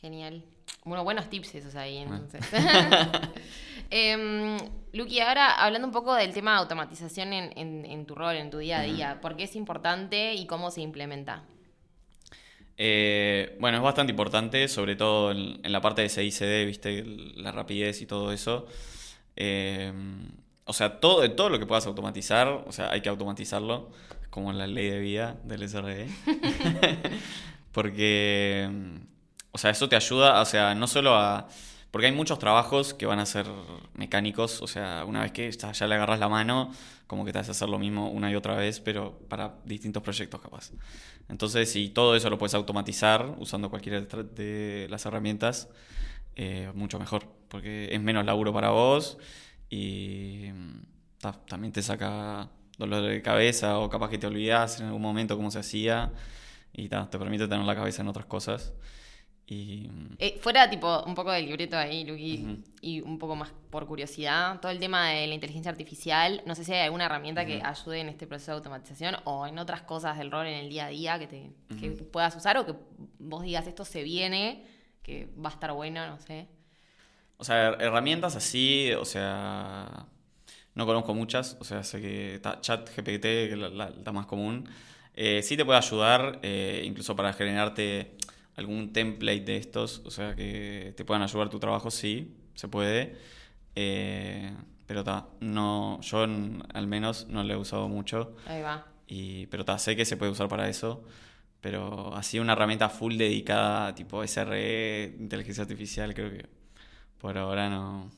Genial. 0.00 0.44
Bueno, 0.84 1.02
buenos 1.04 1.30
tips 1.30 1.54
esos 1.54 1.74
ahí, 1.76 2.04
Bueno. 2.04 2.26
Em, 3.90 4.56
Luqui, 4.92 5.20
ahora 5.20 5.52
hablando 5.52 5.86
un 5.88 5.92
poco 5.92 6.14
del 6.14 6.32
tema 6.32 6.52
de 6.52 6.58
automatización 6.58 7.32
en, 7.32 7.52
en- 7.58 7.84
en 7.84 8.06
tu 8.06 8.14
rol, 8.14 8.36
en 8.36 8.50
tu 8.50 8.58
día 8.58 8.80
a 8.80 8.82
día, 8.82 9.20
¿por 9.20 9.36
qué 9.36 9.44
es 9.44 9.56
importante 9.56 10.34
y 10.34 10.46
cómo 10.46 10.70
se 10.70 10.80
implementa? 10.80 11.42
Eh, 12.76 13.56
bueno, 13.60 13.76
es 13.78 13.82
bastante 13.84 14.10
importante, 14.10 14.66
sobre 14.68 14.96
todo 14.96 15.30
en, 15.30 15.60
en 15.64 15.72
la 15.72 15.80
parte 15.80 16.02
de 16.02 16.08
CICD, 16.08 16.66
viste, 16.66 17.04
la 17.36 17.52
rapidez 17.52 18.00
y 18.02 18.06
todo 18.06 18.32
eso. 18.32 18.66
Eh, 19.36 19.92
o 20.64 20.72
sea, 20.72 20.98
todo, 21.00 21.30
todo 21.32 21.50
lo 21.50 21.58
que 21.58 21.66
puedas 21.66 21.86
automatizar, 21.86 22.48
o 22.48 22.72
sea, 22.72 22.90
hay 22.90 23.00
que 23.00 23.08
automatizarlo, 23.08 23.90
como 24.30 24.52
la 24.52 24.66
ley 24.66 24.88
de 24.90 24.98
vida 24.98 25.36
del 25.44 25.62
SRE. 25.64 26.08
Porque, 27.72 28.68
o 29.52 29.58
sea, 29.58 29.70
eso 29.70 29.88
te 29.88 29.96
ayuda, 29.96 30.40
o 30.40 30.44
sea, 30.44 30.74
no 30.74 30.86
solo 30.86 31.14
a... 31.14 31.48
Porque 31.94 32.08
hay 32.08 32.12
muchos 32.12 32.40
trabajos 32.40 32.92
que 32.92 33.06
van 33.06 33.20
a 33.20 33.24
ser 33.24 33.46
mecánicos, 33.94 34.60
o 34.62 34.66
sea, 34.66 35.04
una 35.06 35.22
vez 35.22 35.30
que 35.30 35.48
ya, 35.52 35.70
ya 35.70 35.86
le 35.86 35.94
agarras 35.94 36.18
la 36.18 36.28
mano, 36.28 36.72
como 37.06 37.24
que 37.24 37.30
te 37.30 37.38
vas 37.38 37.46
a 37.46 37.52
hacer 37.52 37.68
lo 37.68 37.78
mismo 37.78 38.10
una 38.10 38.32
y 38.32 38.34
otra 38.34 38.56
vez, 38.56 38.80
pero 38.80 39.16
para 39.28 39.54
distintos 39.64 40.02
proyectos 40.02 40.40
capaz. 40.40 40.72
Entonces, 41.28 41.70
si 41.70 41.90
todo 41.90 42.16
eso 42.16 42.28
lo 42.30 42.36
puedes 42.36 42.54
automatizar 42.54 43.36
usando 43.38 43.70
cualquiera 43.70 44.00
de 44.00 44.88
las 44.90 45.06
herramientas, 45.06 45.68
eh, 46.34 46.72
mucho 46.74 46.98
mejor, 46.98 47.28
porque 47.48 47.88
es 47.92 48.00
menos 48.00 48.26
laburo 48.26 48.52
para 48.52 48.70
vos 48.70 49.16
y 49.70 50.48
mm, 50.52 50.80
ta, 51.20 51.32
también 51.46 51.72
te 51.72 51.80
saca 51.80 52.50
dolor 52.76 53.04
de 53.04 53.22
cabeza 53.22 53.78
o 53.78 53.88
capaz 53.88 54.10
que 54.10 54.18
te 54.18 54.26
olvidas 54.26 54.80
en 54.80 54.86
algún 54.86 55.02
momento 55.02 55.36
cómo 55.36 55.52
se 55.52 55.60
hacía 55.60 56.10
y 56.72 56.88
ta, 56.88 57.08
te 57.08 57.20
permite 57.20 57.46
tener 57.46 57.64
la 57.64 57.76
cabeza 57.76 58.02
en 58.02 58.08
otras 58.08 58.26
cosas. 58.26 58.72
Y 59.46 59.90
Eh, 60.18 60.38
fuera 60.40 60.70
tipo 60.70 61.02
un 61.04 61.14
poco 61.14 61.30
del 61.30 61.44
libreto 61.44 61.76
ahí, 61.76 62.04
Luqui, 62.04 62.62
y 62.80 63.00
un 63.02 63.18
poco 63.18 63.36
más 63.36 63.50
por 63.70 63.86
curiosidad, 63.86 64.58
todo 64.60 64.72
el 64.72 64.78
tema 64.78 65.10
de 65.10 65.26
la 65.26 65.34
inteligencia 65.34 65.70
artificial, 65.70 66.42
no 66.46 66.54
sé 66.54 66.64
si 66.64 66.72
hay 66.72 66.80
alguna 66.80 67.04
herramienta 67.04 67.44
que 67.44 67.60
ayude 67.62 68.00
en 68.00 68.08
este 68.08 68.26
proceso 68.26 68.52
de 68.52 68.56
automatización 68.58 69.16
o 69.24 69.46
en 69.46 69.58
otras 69.58 69.82
cosas 69.82 70.16
del 70.16 70.30
rol 70.30 70.46
en 70.46 70.54
el 70.54 70.70
día 70.70 70.86
a 70.86 70.88
día 70.88 71.18
que, 71.18 71.26
te, 71.26 71.50
que 71.78 71.90
puedas 71.90 72.34
usar 72.36 72.56
o 72.56 72.64
que 72.64 72.74
vos 73.18 73.42
digas 73.42 73.66
esto 73.66 73.84
se 73.84 74.02
viene, 74.02 74.64
que 75.02 75.28
va 75.36 75.50
a 75.50 75.52
estar 75.52 75.72
bueno, 75.72 76.06
no 76.06 76.18
sé. 76.18 76.46
O 77.36 77.44
sea, 77.44 77.72
her- 77.72 77.82
herramientas 77.82 78.36
así, 78.36 78.92
o 78.92 79.04
sea, 79.04 80.06
no 80.74 80.86
conozco 80.86 81.12
muchas, 81.12 81.58
o 81.60 81.64
sea, 81.64 81.82
sé 81.84 82.00
que 82.00 82.40
ChatGPT, 82.62 83.22
que 83.22 83.52
es 83.52 83.58
la, 83.58 83.68
la- 83.68 83.90
la 83.90 84.12
más 84.12 84.24
común, 84.26 84.66
eh, 85.14 85.42
sí 85.42 85.56
te 85.56 85.64
puede 85.64 85.78
ayudar, 85.78 86.38
eh, 86.42 86.82
incluso 86.84 87.14
para 87.14 87.32
generarte 87.32 88.16
algún 88.56 88.92
template 88.92 89.40
de 89.40 89.56
estos, 89.56 90.02
o 90.04 90.10
sea, 90.10 90.34
que 90.36 90.92
te 90.96 91.04
puedan 91.04 91.22
ayudar 91.22 91.48
tu 91.48 91.58
trabajo, 91.58 91.90
sí, 91.90 92.34
se 92.54 92.68
puede, 92.68 93.16
eh, 93.74 94.52
pero 94.86 95.02
ta, 95.04 95.26
no, 95.40 96.00
yo 96.02 96.24
en- 96.24 96.62
al 96.74 96.86
menos 96.86 97.26
no 97.28 97.42
lo 97.42 97.52
he 97.54 97.56
usado 97.56 97.88
mucho, 97.88 98.36
Ahí 98.46 98.62
va. 98.62 98.86
y, 99.08 99.46
pero 99.46 99.64
ta, 99.64 99.78
sé 99.78 99.96
que 99.96 100.04
se 100.04 100.16
puede 100.16 100.30
usar 100.32 100.48
para 100.48 100.68
eso. 100.68 101.04
Pero 101.60 102.14
así 102.14 102.38
una 102.38 102.52
herramienta 102.52 102.90
full 102.90 103.16
dedicada, 103.16 103.94
tipo 103.94 104.22
SRE, 104.22 105.16
inteligencia 105.18 105.62
artificial, 105.62 106.12
creo 106.12 106.28
que 106.30 106.44
por 107.18 107.38
ahora 107.38 107.70
no, 107.70 108.10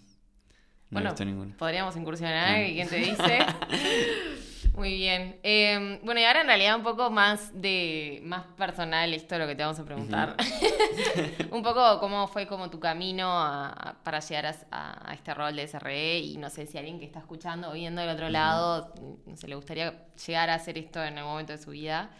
No 0.90 0.98
he 1.00 1.02
visto 1.04 1.24
ninguna. 1.24 1.56
Podríamos 1.56 1.96
incursionar. 1.96 2.60
¿y 2.66 2.74
quién 2.74 2.88
te 2.88 2.96
dice? 2.96 3.38
Muy 4.76 4.94
bien. 4.94 5.40
Eh, 5.42 5.98
bueno, 6.02 6.20
y 6.20 6.24
ahora 6.24 6.42
en 6.42 6.46
realidad 6.48 6.76
un 6.76 6.82
poco 6.82 7.10
más 7.10 7.50
de 7.60 8.20
más 8.24 8.44
personal 8.58 9.12
esto 9.14 9.34
es 9.34 9.40
lo 9.40 9.46
que 9.46 9.54
te 9.54 9.62
vamos 9.62 9.78
a 9.78 9.84
preguntar. 9.84 10.36
un 11.50 11.62
poco 11.62 11.98
cómo 11.98 12.28
fue 12.28 12.46
como 12.46 12.68
tu 12.68 12.78
camino 12.78 13.26
a- 13.26 13.68
a- 13.70 13.94
para 14.04 14.20
llegar 14.20 14.54
a, 14.70 15.12
este 15.14 15.32
rol 15.32 15.56
de 15.56 15.62
SRE 15.66 16.18
y 16.18 16.36
no 16.36 16.50
sé 16.50 16.66
si 16.66 16.76
alguien 16.76 16.98
que 16.98 17.06
está 17.06 17.20
escuchando 17.20 17.70
o 17.70 17.72
viendo 17.72 18.02
del 18.02 18.10
otro 18.10 18.28
lado, 18.28 18.92
no 19.26 19.36
sé, 19.36 19.48
le 19.48 19.54
gustaría 19.54 19.94
llegar 20.26 20.50
a 20.50 20.54
hacer 20.54 20.76
esto 20.76 21.02
en 21.02 21.16
algún 21.18 21.32
momento 21.32 21.52
de 21.52 21.58
su 21.58 21.70
vida. 21.70 22.10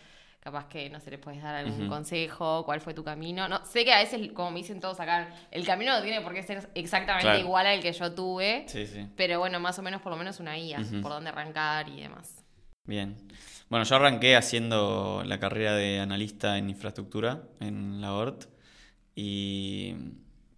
Capaz 0.41 0.69
que, 0.69 0.89
no 0.91 1.01
sé, 1.01 1.11
le 1.11 1.19
puedes 1.19 1.43
dar 1.43 1.57
algún 1.57 1.89
consejo, 1.89 2.65
cuál 2.65 2.81
fue 2.81 2.95
tu 2.95 3.03
camino. 3.03 3.49
No, 3.49 3.65
sé 3.67 3.85
que 3.85 3.93
a 3.93 3.99
veces, 3.99 4.31
como 4.33 4.53
me 4.53 4.59
dicen 4.61 4.79
todos 4.81 5.01
acá, 5.01 5.29
el 5.51 5.67
camino 5.67 5.93
no 5.93 6.03
tiene 6.03 6.21
por 6.21 6.33
qué 6.33 6.45
ser 6.45 6.71
exactamente 6.77 7.25
Claro. 7.27 7.41
igual 7.41 7.67
al 7.67 7.81
que 7.83 7.93
yo 7.93 8.15
tuve. 8.15 8.65
Sí, 8.69 8.87
sí. 8.87 9.09
Pero 9.17 9.41
bueno, 9.41 9.59
más 9.59 9.77
o 9.81 9.83
menos 9.83 10.01
por 10.01 10.13
lo 10.13 10.17
menos 10.17 10.39
una 10.39 10.55
guía, 10.55 10.79
por 11.03 11.11
dónde 11.11 11.31
arrancar 11.31 11.89
y 11.89 12.01
demás. 12.01 12.45
Bien. 12.87 13.17
Bueno, 13.69 13.85
yo 13.85 13.97
arranqué 13.97 14.37
haciendo 14.37 15.23
la 15.27 15.41
carrera 15.41 15.75
de 15.75 15.99
analista 15.99 16.57
en 16.57 16.71
infraestructura 16.71 17.43
en 17.59 18.01
la 18.01 18.13
ORT 18.15 18.45
y 19.17 19.95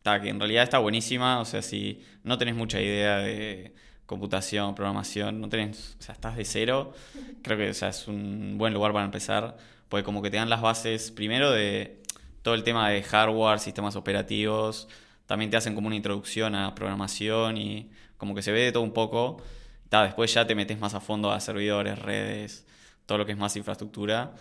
ta, 0.02 0.20
que 0.20 0.28
en 0.28 0.38
realidad 0.38 0.64
está 0.64 0.78
buenísima, 0.78 1.40
o 1.40 1.46
sea, 1.46 1.62
si 1.62 2.02
no 2.24 2.36
tenés 2.36 2.54
mucha 2.54 2.82
idea 2.82 3.18
de 3.18 3.74
computación, 4.04 4.74
programación, 4.74 5.40
no 5.40 5.48
tenés, 5.48 5.96
o 5.98 6.02
sea, 6.02 6.14
estás 6.14 6.36
de 6.36 6.44
cero, 6.44 6.92
creo 7.42 7.56
que 7.56 7.70
o 7.70 7.74
sea, 7.74 7.88
es 7.88 8.08
un 8.08 8.56
buen 8.58 8.74
lugar 8.74 8.92
para 8.92 9.06
empezar, 9.06 9.56
porque 9.88 10.04
como 10.04 10.20
que 10.20 10.30
te 10.30 10.36
dan 10.36 10.50
las 10.50 10.60
bases 10.60 11.10
primero 11.10 11.50
de 11.50 12.02
todo 12.42 12.54
el 12.54 12.62
tema 12.62 12.90
de 12.90 13.02
hardware, 13.02 13.58
sistemas 13.58 13.96
operativos, 13.96 14.88
también 15.26 15.50
te 15.50 15.56
hacen 15.56 15.74
como 15.74 15.86
una 15.86 15.96
introducción 15.96 16.54
a 16.54 16.74
programación 16.74 17.56
y 17.56 17.90
como 18.18 18.34
que 18.34 18.42
se 18.42 18.52
ve 18.52 18.60
de 18.60 18.72
todo 18.72 18.82
un 18.82 18.92
poco. 18.92 19.42
Ta, 19.88 20.04
después 20.04 20.32
ya 20.34 20.46
te 20.46 20.54
metes 20.54 20.78
más 20.78 20.94
a 20.94 21.00
fondo 21.00 21.32
a 21.32 21.40
servidores, 21.40 21.98
redes, 21.98 22.66
todo 23.06 23.18
lo 23.18 23.26
que 23.26 23.32
es 23.32 23.38
más 23.38 23.56
infraestructura. 23.56 24.34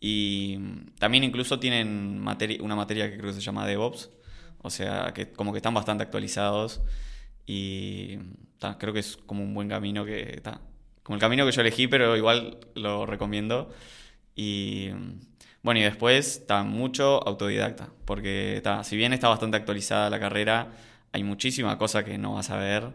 Y 0.00 0.58
también 0.98 1.24
incluso 1.24 1.58
tienen 1.58 2.22
materi- 2.22 2.60
una 2.60 2.76
materia 2.76 3.10
que 3.10 3.16
creo 3.18 3.30
que 3.30 3.34
se 3.34 3.40
llama 3.40 3.66
DevOps, 3.66 4.10
o 4.62 4.70
sea, 4.70 5.12
que 5.14 5.32
como 5.32 5.52
que 5.52 5.58
están 5.58 5.74
bastante 5.74 6.02
actualizados 6.04 6.80
y 7.46 8.18
ta, 8.58 8.78
creo 8.78 8.92
que 8.92 9.00
es 9.00 9.16
como 9.16 9.42
un 9.42 9.54
buen 9.54 9.68
camino 9.68 10.04
que 10.04 10.40
ta, 10.42 10.60
como 11.02 11.14
el 11.16 11.20
camino 11.20 11.46
que 11.46 11.52
yo 11.52 11.60
elegí, 11.62 11.88
pero 11.88 12.16
igual 12.16 12.58
lo 12.74 13.06
recomiendo. 13.06 13.70
Y 14.36 14.90
bueno, 15.62 15.80
y 15.80 15.82
después 15.82 16.38
está 16.38 16.62
mucho 16.62 17.26
autodidacta, 17.26 17.88
porque 18.04 18.60
ta, 18.62 18.84
si 18.84 18.96
bien 18.96 19.12
está 19.12 19.28
bastante 19.28 19.56
actualizada 19.56 20.10
la 20.10 20.20
carrera, 20.20 20.72
hay 21.12 21.24
muchísima 21.24 21.78
cosa 21.78 22.04
que 22.04 22.18
no 22.18 22.34
vas 22.34 22.50
a 22.50 22.56
ver 22.56 22.92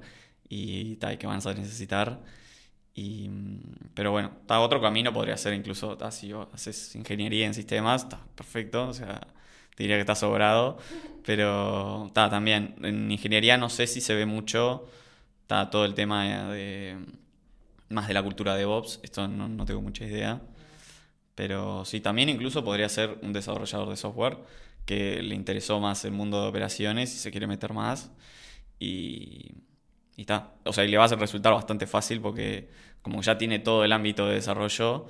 y, 0.54 0.96
ta, 0.98 1.14
y 1.14 1.18
que 1.18 1.28
vas 1.28 1.46
a 1.46 1.54
necesitar. 1.54 2.20
Y, 2.96 3.30
pero 3.96 4.12
bueno, 4.12 4.32
ta, 4.46 4.60
otro 4.60 4.82
camino 4.82 5.14
podría 5.14 5.38
ser 5.38 5.54
incluso, 5.54 5.98
ta, 5.98 6.12
si 6.12 6.32
haces 6.54 6.96
ingeniería 6.96 7.46
en 7.48 7.54
sistemas, 7.54 8.04
está 8.04 8.20
perfecto, 8.36 8.88
o 8.90 8.94
sea, 8.94 9.22
te 9.76 9.84
diría 9.84 9.98
que 9.98 10.02
está 10.02 10.16
sobrado, 10.16 10.78
pero 11.26 12.12
ta, 12.14 12.30
también 12.30 12.76
en 12.84 13.12
ingeniería 13.12 13.58
no 13.58 13.70
sé 13.70 13.88
si 13.88 14.02
se 14.02 14.14
ve 14.14 14.26
mucho 14.28 14.88
ta, 15.48 15.70
todo 15.72 15.86
el 15.86 15.96
tema 15.96 16.52
de 16.54 16.98
más 17.90 18.08
de 18.08 18.14
la 18.14 18.24
cultura 18.24 18.54
de 18.54 18.60
DevOps, 18.62 19.00
esto 19.04 19.28
no, 19.28 19.48
no 19.48 19.66
tengo 19.66 19.82
mucha 19.82 20.06
idea, 20.06 20.42
pero 21.36 21.86
sí, 21.86 22.00
también 22.02 22.30
incluso 22.30 22.64
podría 22.64 22.90
ser 22.90 23.18
un 23.24 23.34
desarrollador 23.34 23.90
de 23.90 23.98
software 23.98 24.38
que 24.86 25.22
le 25.24 25.36
interesó 25.36 25.80
más 25.80 26.06
el 26.06 26.12
mundo 26.12 26.42
de 26.42 26.48
operaciones 26.50 27.14
y 27.16 27.18
se 27.18 27.32
quiere 27.32 27.48
meter 27.48 27.74
más. 27.74 28.12
Y 28.80 29.63
y 30.16 30.22
está. 30.22 30.52
O 30.66 30.74
sea, 30.74 30.84
y 30.84 30.88
le 30.90 30.98
va 30.98 31.06
a 31.06 31.08
resultar 31.08 31.54
bastante 31.54 31.88
fácil 31.88 32.22
porque 32.22 32.70
como 33.02 33.22
ya 33.22 33.38
tiene 33.38 33.60
todo 33.60 33.84
el 33.84 33.92
ámbito 33.92 34.28
de 34.28 34.36
desarrollo 34.36 35.08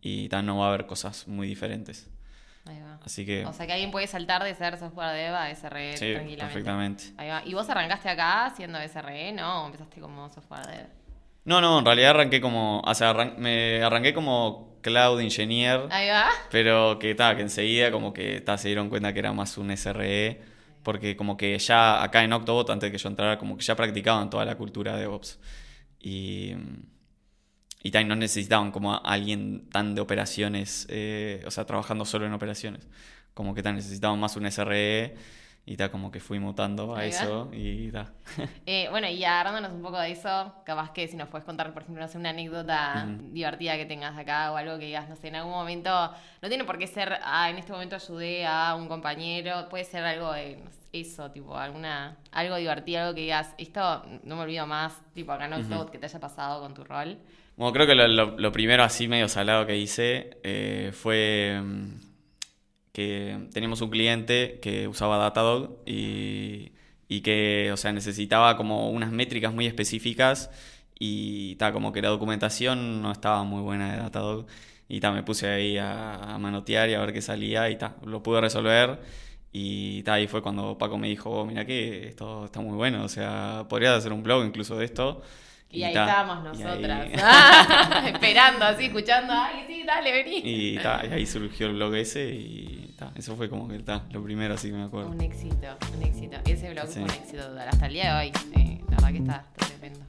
y 0.00 0.28
ta, 0.28 0.42
no 0.42 0.58
va 0.58 0.66
a 0.66 0.68
haber 0.68 0.86
cosas 0.86 1.26
muy 1.28 1.46
diferentes. 1.46 2.10
Ahí 2.66 2.80
va. 2.80 2.98
Así 3.04 3.26
que 3.26 3.44
O 3.44 3.52
sea 3.52 3.66
que 3.66 3.72
alguien 3.74 3.90
puede 3.90 4.06
saltar 4.06 4.42
de 4.42 4.54
ser 4.54 4.78
software 4.78 5.14
dev 5.14 5.34
a 5.34 5.50
SRE 5.54 5.92
sí, 5.98 6.12
tranquilamente. 6.14 6.36
perfectamente. 6.44 7.04
Ahí 7.18 7.28
va. 7.28 7.42
¿Y 7.44 7.52
vos 7.52 7.68
arrancaste 7.68 8.08
acá 8.08 8.52
siendo 8.56 8.78
SRE? 8.78 9.32
No, 9.32 9.66
empezaste 9.66 10.00
como 10.00 10.30
software 10.30 10.66
dev. 10.66 10.86
No, 11.44 11.60
no, 11.60 11.78
en 11.78 11.84
realidad 11.84 12.10
arranqué 12.10 12.40
como, 12.40 12.80
o 12.80 12.94
sea, 12.94 13.10
arran- 13.10 13.36
me 13.36 13.82
arranqué 13.82 14.14
como 14.14 14.78
cloud 14.80 15.20
engineer, 15.20 15.88
Ahí 15.90 16.08
va. 16.08 16.28
pero 16.50 16.98
que 16.98 17.14
ta, 17.14 17.36
que 17.36 17.42
enseguida 17.42 17.90
como 17.90 18.14
que 18.14 18.40
ta, 18.40 18.56
se 18.56 18.68
dieron 18.68 18.88
cuenta 18.88 19.12
que 19.12 19.18
era 19.18 19.34
más 19.34 19.58
un 19.58 19.70
SRE, 19.70 20.40
porque 20.84 21.16
como 21.16 21.36
que 21.36 21.58
ya 21.58 22.02
acá 22.02 22.22
en 22.22 22.32
Octobot, 22.32 22.70
antes 22.70 22.88
de 22.88 22.92
que 22.92 23.02
yo 23.02 23.08
entrara, 23.08 23.38
como 23.38 23.56
que 23.56 23.64
ya 23.64 23.74
practicaban 23.74 24.30
toda 24.30 24.44
la 24.44 24.56
cultura 24.56 24.94
de 24.94 25.00
DevOps. 25.00 25.40
Y, 26.00 26.52
y 27.82 27.90
ta, 27.90 28.00
y 28.00 28.04
no 28.04 28.14
necesitaban 28.14 28.70
como 28.70 28.94
a 28.94 28.98
alguien 28.98 29.68
tan 29.70 29.94
de 29.94 30.00
operaciones, 30.00 30.86
eh, 30.90 31.42
o 31.46 31.50
sea, 31.50 31.64
trabajando 31.64 32.04
solo 32.04 32.26
en 32.26 32.32
operaciones. 32.32 32.86
Como 33.34 33.54
que 33.54 33.62
ta, 33.62 33.72
necesitaban 33.72 34.20
más 34.20 34.36
un 34.36 34.46
SRE 34.46 35.16
y 35.66 35.76
ta, 35.76 35.90
como 35.90 36.10
que 36.10 36.20
fui 36.20 36.38
mutando 36.38 36.94
a 36.94 37.04
eso 37.06 37.48
y 37.52 37.90
ta. 37.90 38.12
Eh, 38.66 38.88
bueno, 38.90 39.08
y 39.08 39.22
agarrándonos 39.24 39.72
un 39.72 39.82
poco 39.82 39.98
de 39.98 40.10
eso, 40.12 40.54
capaz 40.64 40.90
que 40.92 41.06
si 41.06 41.16
nos 41.16 41.28
puedes 41.28 41.44
contar, 41.44 41.72
por 41.74 41.82
ejemplo, 41.82 42.02
no 42.02 42.08
sé, 42.08 42.16
una 42.18 42.30
anécdota 42.30 43.06
divertida 43.32 43.76
que 43.76 43.84
tengas 43.86 44.16
acá 44.16 44.52
o 44.52 44.56
algo 44.56 44.78
que 44.78 44.86
digas, 44.86 45.08
no 45.08 45.16
sé, 45.16 45.28
en 45.28 45.36
algún 45.36 45.52
momento, 45.52 45.90
no 46.40 46.48
tiene 46.48 46.64
por 46.64 46.78
qué 46.78 46.86
ser, 46.86 47.18
ah, 47.22 47.50
en 47.50 47.58
este 47.58 47.72
momento 47.72 47.96
ayudé 47.96 48.46
a 48.46 48.74
un 48.74 48.88
compañero, 48.88 49.68
puede 49.68 49.84
ser 49.84 50.02
algo 50.04 50.32
de 50.32 50.56
no 50.64 50.70
sé, 50.70 50.78
eso, 50.92 51.30
tipo, 51.30 51.56
alguna, 51.58 52.16
algo 52.32 52.56
divertido, 52.56 53.00
algo 53.02 53.14
que 53.14 53.22
digas, 53.22 53.54
esto 53.58 54.04
no 54.22 54.36
me 54.36 54.42
olvido 54.42 54.66
más, 54.66 55.02
tipo, 55.12 55.32
acá 55.32 55.46
en 55.46 55.52
Octobot, 55.54 55.90
que 55.90 55.98
te 55.98 56.06
haya 56.06 56.20
pasado 56.20 56.60
con 56.62 56.72
tu 56.72 56.84
rol. 56.84 57.18
Bueno, 57.56 57.72
creo 57.72 57.86
que 57.86 57.94
lo, 57.94 58.06
lo- 58.08 58.38
lo 58.38 58.52
primero 58.52 58.82
así 58.82 59.08
medio 59.08 59.28
salado 59.28 59.66
que 59.66 59.76
hice 59.76 60.38
eh, 60.42 60.90
fue 60.92 61.60
mm, 61.62 62.00
que 62.94 63.48
teníamos 63.52 63.82
un 63.82 63.90
cliente 63.90 64.60
que 64.62 64.88
usaba 64.88 65.18
Datadog 65.18 65.82
y, 65.86 66.72
y 67.08 67.22
que, 67.22 67.70
o 67.72 67.76
sea, 67.78 67.92
necesitaba 67.92 68.56
como 68.56 68.90
unas 68.90 69.12
métricas 69.12 69.52
muy 69.54 69.66
específicas 69.66 70.50
y 70.98 71.56
ta, 71.56 71.72
como 71.72 71.92
que 71.92 72.02
la 72.02 72.08
documentación 72.10 73.02
no 73.02 73.12
estaba 73.12 73.44
muy 73.44 73.62
buena 73.62 73.92
de 73.92 73.98
Datadog 73.98 74.46
y 74.88 75.00
ta, 75.00 75.12
me 75.12 75.22
puse 75.24 75.48
ahí 75.48 75.78
a, 75.78 76.14
a 76.34 76.38
manotear 76.38 76.88
y 76.90 76.94
a 76.94 77.00
ver 77.00 77.12
qué 77.12 77.22
salía 77.22 77.70
y 77.70 77.76
ta, 77.78 77.96
lo 78.06 78.22
pude 78.22 78.40
resolver 78.40 79.00
y 79.52 80.02
ta, 80.04 80.14
ahí 80.14 80.26
fue 80.28 80.42
cuando 80.42 80.78
Paco 80.78 80.98
me 80.98 81.08
dijo, 81.08 81.30
"Oh, 81.30 81.46
mira 81.46 81.64
que 81.66 82.08
esto 82.08 82.46
está 82.46 82.60
muy 82.60 82.76
bueno, 82.76 83.04
o 83.04 83.08
sea, 83.08 83.66
podrías 83.68 83.94
hacer 83.98 84.12
un 84.12 84.22
blog 84.22 84.44
incluso 84.44 84.76
de 84.76 84.84
esto. 84.86 85.22
Y, 85.74 85.82
ahí 85.84 85.92
ta, 85.94 86.04
estábamos 86.06 86.56
y 86.58 86.62
nosotras, 86.62 87.08
esperando 88.06 88.64
así, 88.64 88.84
escuchando, 88.86 89.32
ay, 89.32 89.64
sí, 89.66 89.82
dale, 89.84 90.12
vení. 90.12 90.40
Y, 90.44 90.78
ta, 90.78 91.02
y 91.08 91.12
ahí 91.12 91.26
surgió 91.26 91.66
el 91.66 91.74
blog 91.74 91.94
ese 91.96 92.30
y 92.32 92.94
ta, 92.96 93.12
eso 93.14 93.36
fue 93.36 93.48
como 93.48 93.68
que 93.68 93.82
lo 94.10 94.22
primero 94.22 94.54
así 94.54 94.68
que 94.70 94.74
me 94.76 94.84
acuerdo. 94.84 95.10
Un 95.10 95.20
éxito, 95.20 95.76
un 95.96 96.02
éxito. 96.02 96.36
Ese 96.44 96.70
blog 96.72 96.86
Sí. 96.86 96.94
fue 96.94 97.02
un 97.02 97.10
éxito 97.10 97.46
total, 97.48 97.68
hasta 97.68 97.86
el 97.86 97.92
día 97.92 98.14
de 98.14 98.20
hoy. 98.26 98.32
eh, 98.56 98.80
la 98.88 98.96
verdad 98.96 99.08
que 99.12 99.18
está, 99.18 99.44
está 99.56 99.66
tremendo. 99.66 100.00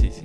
Sí, 0.00 0.10
sí. 0.10 0.22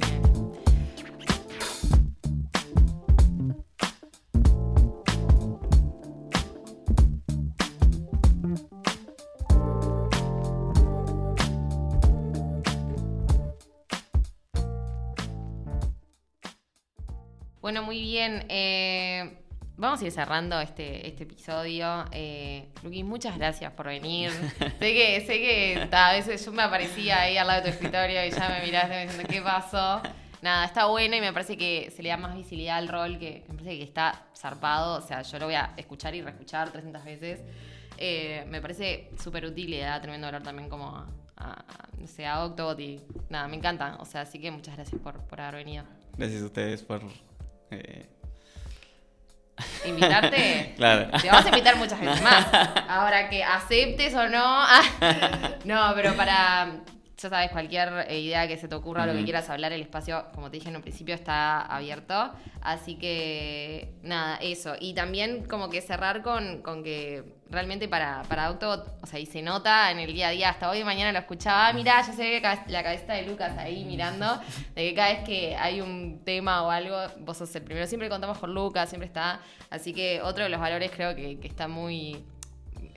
Bueno, 17.69 17.83
muy 17.83 18.01
bien. 18.01 18.45
eh, 18.49 19.37
vamos 19.77 20.01
a 20.01 20.05
ir 20.05 20.11
cerrando 20.11 20.59
este, 20.59 21.07
este 21.07 21.21
episodio. 21.21 22.03
Eh, 22.11 22.67
Luqui, 22.81 23.03
muchas 23.03 23.37
gracias 23.37 23.71
por 23.73 23.85
venir. 23.85 24.31
sé 24.59 24.79
que, 24.79 25.23
sé 25.27 25.33
que 25.39 25.87
ta, 25.91 26.07
a 26.09 26.13
veces 26.13 26.43
yo 26.43 26.51
me 26.51 26.63
aparecía 26.63 27.21
ahí 27.21 27.37
al 27.37 27.45
lado 27.45 27.61
de 27.61 27.69
tu 27.69 27.73
escritorio 27.75 28.25
y 28.25 28.31
ya 28.31 28.49
me 28.49 28.65
miraste 28.65 29.01
diciendo 29.03 29.29
qué 29.29 29.39
pasó. 29.43 30.01
Nada, 30.41 30.65
está 30.65 30.85
bueno 30.87 31.15
y 31.15 31.21
me 31.21 31.31
parece 31.31 31.57
que 31.57 31.93
se 31.95 32.01
le 32.01 32.09
da 32.09 32.17
más 32.17 32.35
visibilidad 32.35 32.77
al 32.77 32.87
rol, 32.87 33.19
que 33.19 33.43
me 33.49 33.53
parece 33.53 33.77
que 33.77 33.83
está 33.83 34.25
zarpado. 34.35 34.97
O 34.97 35.01
sea, 35.07 35.21
yo 35.21 35.37
lo 35.37 35.45
voy 35.45 35.53
a 35.53 35.75
escuchar 35.77 36.15
y 36.15 36.23
reescuchar 36.23 36.71
300 36.71 37.03
veces. 37.05 37.39
Eh, 37.99 38.45
me 38.47 38.61
parece 38.63 39.11
súper 39.21 39.45
útil 39.45 39.65
y 39.65 39.77
le 39.77 39.81
da 39.81 40.01
tremendo 40.01 40.25
valor 40.25 40.41
también 40.41 40.69
como 40.69 40.87
a, 40.87 41.05
a- 41.37 41.65
no 41.99 42.07
sé, 42.07 42.25
a 42.25 42.43
Octobot 42.45 42.79
y 42.79 42.99
nada, 43.29 43.47
me 43.47 43.57
encanta. 43.57 43.95
O 43.99 44.05
sea, 44.05 44.21
así 44.21 44.39
que 44.39 44.49
muchas 44.49 44.75
gracias 44.75 44.99
por, 44.99 45.19
por 45.27 45.39
haber 45.39 45.63
venido. 45.63 45.83
Gracias 46.17 46.41
a 46.41 46.45
ustedes 46.45 46.81
por... 46.81 47.03
eh, 47.71 48.05
¿Invitarte? 49.85 50.73
Claro. 50.77 51.09
Te 51.19 51.27
vamos 51.27 51.45
a 51.45 51.49
invitar 51.49 51.75
muchas 51.75 51.99
veces 52.01 52.21
más. 52.21 52.47
Ahora 52.87 53.29
que 53.29 53.43
aceptes 53.43 54.13
o 54.13 54.27
no. 54.29 54.65
No, 55.65 55.91
pero 55.95 56.13
para, 56.15 56.71
ya 57.21 57.29
sabes, 57.29 57.51
cualquier 57.51 58.05
eh, 58.07 58.19
idea 58.19 58.47
que 58.47 58.57
se 58.57 58.67
te 58.67 58.75
ocurra, 58.75 59.05
lo 59.05 59.13
que 59.13 59.23
quieras 59.23 59.49
hablar, 59.49 59.73
el 59.73 59.81
espacio, 59.81 60.25
como 60.33 60.49
te 60.49 60.57
dije 60.57 60.69
en 60.69 60.77
un 60.77 60.81
principio, 60.81 61.15
está 61.15 61.61
abierto. 61.61 62.31
Así 62.61 62.95
que, 62.95 63.93
nada, 64.03 64.37
eso. 64.41 64.75
Y 64.79 64.93
también 64.93 65.43
como 65.45 65.69
que 65.69 65.81
cerrar 65.81 66.21
con, 66.21 66.61
con 66.61 66.83
que 66.83 67.23
realmente 67.49 67.87
para, 67.87 68.21
para 68.23 68.51
Octobot, 68.51 68.87
o 69.01 69.07
sea, 69.07 69.19
y 69.19 69.25
se 69.25 69.41
nota 69.41 69.91
en 69.91 69.99
el 69.99 70.13
día 70.13 70.29
a 70.29 70.31
día, 70.31 70.49
hasta 70.49 70.69
hoy 70.69 70.79
de 70.79 70.85
mañana 70.85 71.11
lo 71.11 71.19
escuchaba, 71.19 71.67
ah, 71.67 71.73
mirá, 71.73 72.01
ya 72.01 72.13
se 72.13 72.21
ve 72.21 72.41
la 72.67 72.83
cabeza 72.83 73.13
de 73.13 73.23
Lucas 73.23 73.57
ahí 73.57 73.83
mirando, 73.85 74.39
de 74.75 74.89
que 74.89 74.93
cada 74.93 75.09
vez 75.09 75.23
que 75.23 75.55
hay 75.55 75.81
un 75.81 76.21
tema 76.23 76.63
o 76.63 76.69
algo, 76.69 76.95
vos 77.19 77.37
sos 77.37 77.53
el 77.55 77.63
primero, 77.63 77.87
siempre 77.87 78.07
contamos 78.07 78.37
con 78.37 78.53
Lucas, 78.53 78.89
siempre 78.89 79.07
está, 79.07 79.41
así 79.71 79.93
que 79.93 80.21
otro 80.21 80.43
de 80.43 80.49
los 80.49 80.59
valores 80.59 80.91
creo 80.91 81.15
que, 81.15 81.39
que 81.39 81.47
está 81.47 81.67
muy 81.67 82.23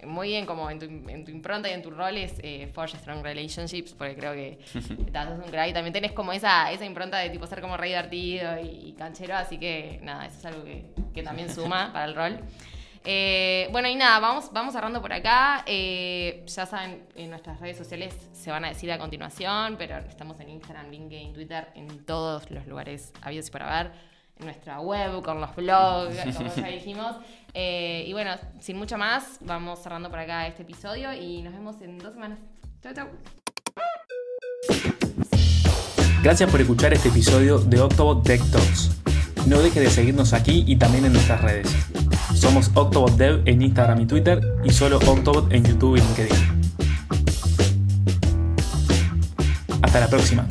muy 0.07 0.29
bien 0.29 0.47
como 0.47 0.71
en 0.71 0.79
tu, 0.79 0.87
en 0.87 1.25
tu, 1.25 1.31
impronta 1.31 1.69
y 1.69 1.73
en 1.73 1.83
tu 1.83 1.91
rol 1.91 2.17
es 2.17 2.35
eh, 2.43 2.69
Forge 2.73 2.97
Strong 2.99 3.23
Relationships, 3.23 3.93
porque 3.93 4.17
creo 4.17 4.33
que 4.33 4.59
estás 5.07 5.39
un 5.39 5.51
crack 5.51 5.71
y 5.71 5.73
también 5.73 5.93
tenés 5.93 6.13
como 6.13 6.33
esa, 6.33 6.71
esa 6.73 6.85
impronta 6.85 7.19
de 7.19 7.31
tipo 7.31 7.47
ser 7.47 7.61
como 7.61 7.77
re 7.77 7.89
divertido 7.89 8.59
y, 8.61 8.95
canchero, 8.99 9.37
así 9.37 9.59
que 9.59 10.01
nada, 10.03 10.27
eso 10.27 10.39
es 10.39 10.45
algo 10.47 10.65
que, 10.65 10.85
que 11.15 11.23
también 11.23 11.53
suma 11.53 11.91
para 11.93 12.05
el 12.07 12.15
rol. 12.15 12.41
Eh, 13.05 13.69
bueno, 13.73 13.89
y 13.89 13.97
nada, 13.97 14.21
vamos, 14.21 14.53
vamos 14.53 14.75
cerrando 14.75 15.03
por 15.03 15.13
acá. 15.13 15.65
Eh, 15.67 16.45
ya 16.47 16.67
saben, 16.67 17.05
en 17.17 17.31
nuestras 17.31 17.61
redes 17.61 17.77
sociales 17.77 18.15
se 18.33 18.51
van 18.51 18.65
a 18.65 18.69
decir 18.69 18.93
a 18.93 18.99
continuación, 18.99 19.77
pero 19.77 19.99
estamos 19.99 20.39
en 20.41 20.51
Instagram, 20.51 20.91
LinkedIn, 20.91 21.33
Twitter, 21.33 21.69
en 21.75 22.05
todos 22.05 22.51
los 22.51 22.67
lugares 22.67 23.13
habidos 23.23 23.49
y 23.49 23.51
por 23.51 23.63
haber. 23.63 24.12
Nuestra 24.45 24.81
web, 24.81 25.23
con 25.23 25.41
los 25.41 25.55
blogs, 25.55 26.17
como 26.37 26.55
ya 26.55 26.69
dijimos. 26.69 27.17
Eh, 27.55 28.05
y 28.07 28.13
bueno, 28.13 28.33
sin 28.61 28.79
mucho 28.79 28.97
más, 28.97 29.39
vamos 29.43 29.81
cerrando 29.83 30.09
por 30.11 30.19
acá 30.19 30.47
este 30.47 30.63
episodio 30.63 31.13
y 31.13 31.43
nos 31.43 31.53
vemos 31.53 31.81
en 31.83 31.99
dos 31.99 32.15
semanas. 32.15 32.39
Chau, 32.83 32.95
chau. 32.95 33.09
Gracias 36.23 36.51
por 36.51 36.61
escuchar 36.61 36.93
este 36.95 37.09
episodio 37.09 37.59
de 37.59 37.81
Octobot 37.81 38.23
Tech 38.23 38.41
Talks. 38.51 38.91
No 39.47 39.61
dejes 39.61 39.83
de 39.83 39.91
seguirnos 39.91 40.33
aquí 40.33 40.65
y 40.67 40.77
también 40.77 41.05
en 41.05 41.13
nuestras 41.13 41.43
redes. 41.43 41.69
Somos 42.35 42.71
Octobot 42.75 43.17
Dev 43.17 43.43
en 43.45 43.61
Instagram 43.61 44.01
y 44.01 44.07
Twitter 44.07 44.41
y 44.65 44.71
solo 44.71 44.99
Octobot 44.99 45.53
en 45.53 45.65
YouTube 45.65 45.97
y 45.97 46.01
LinkedIn. 46.01 46.63
Hasta 49.83 50.01
la 50.01 50.09
próxima. 50.09 50.47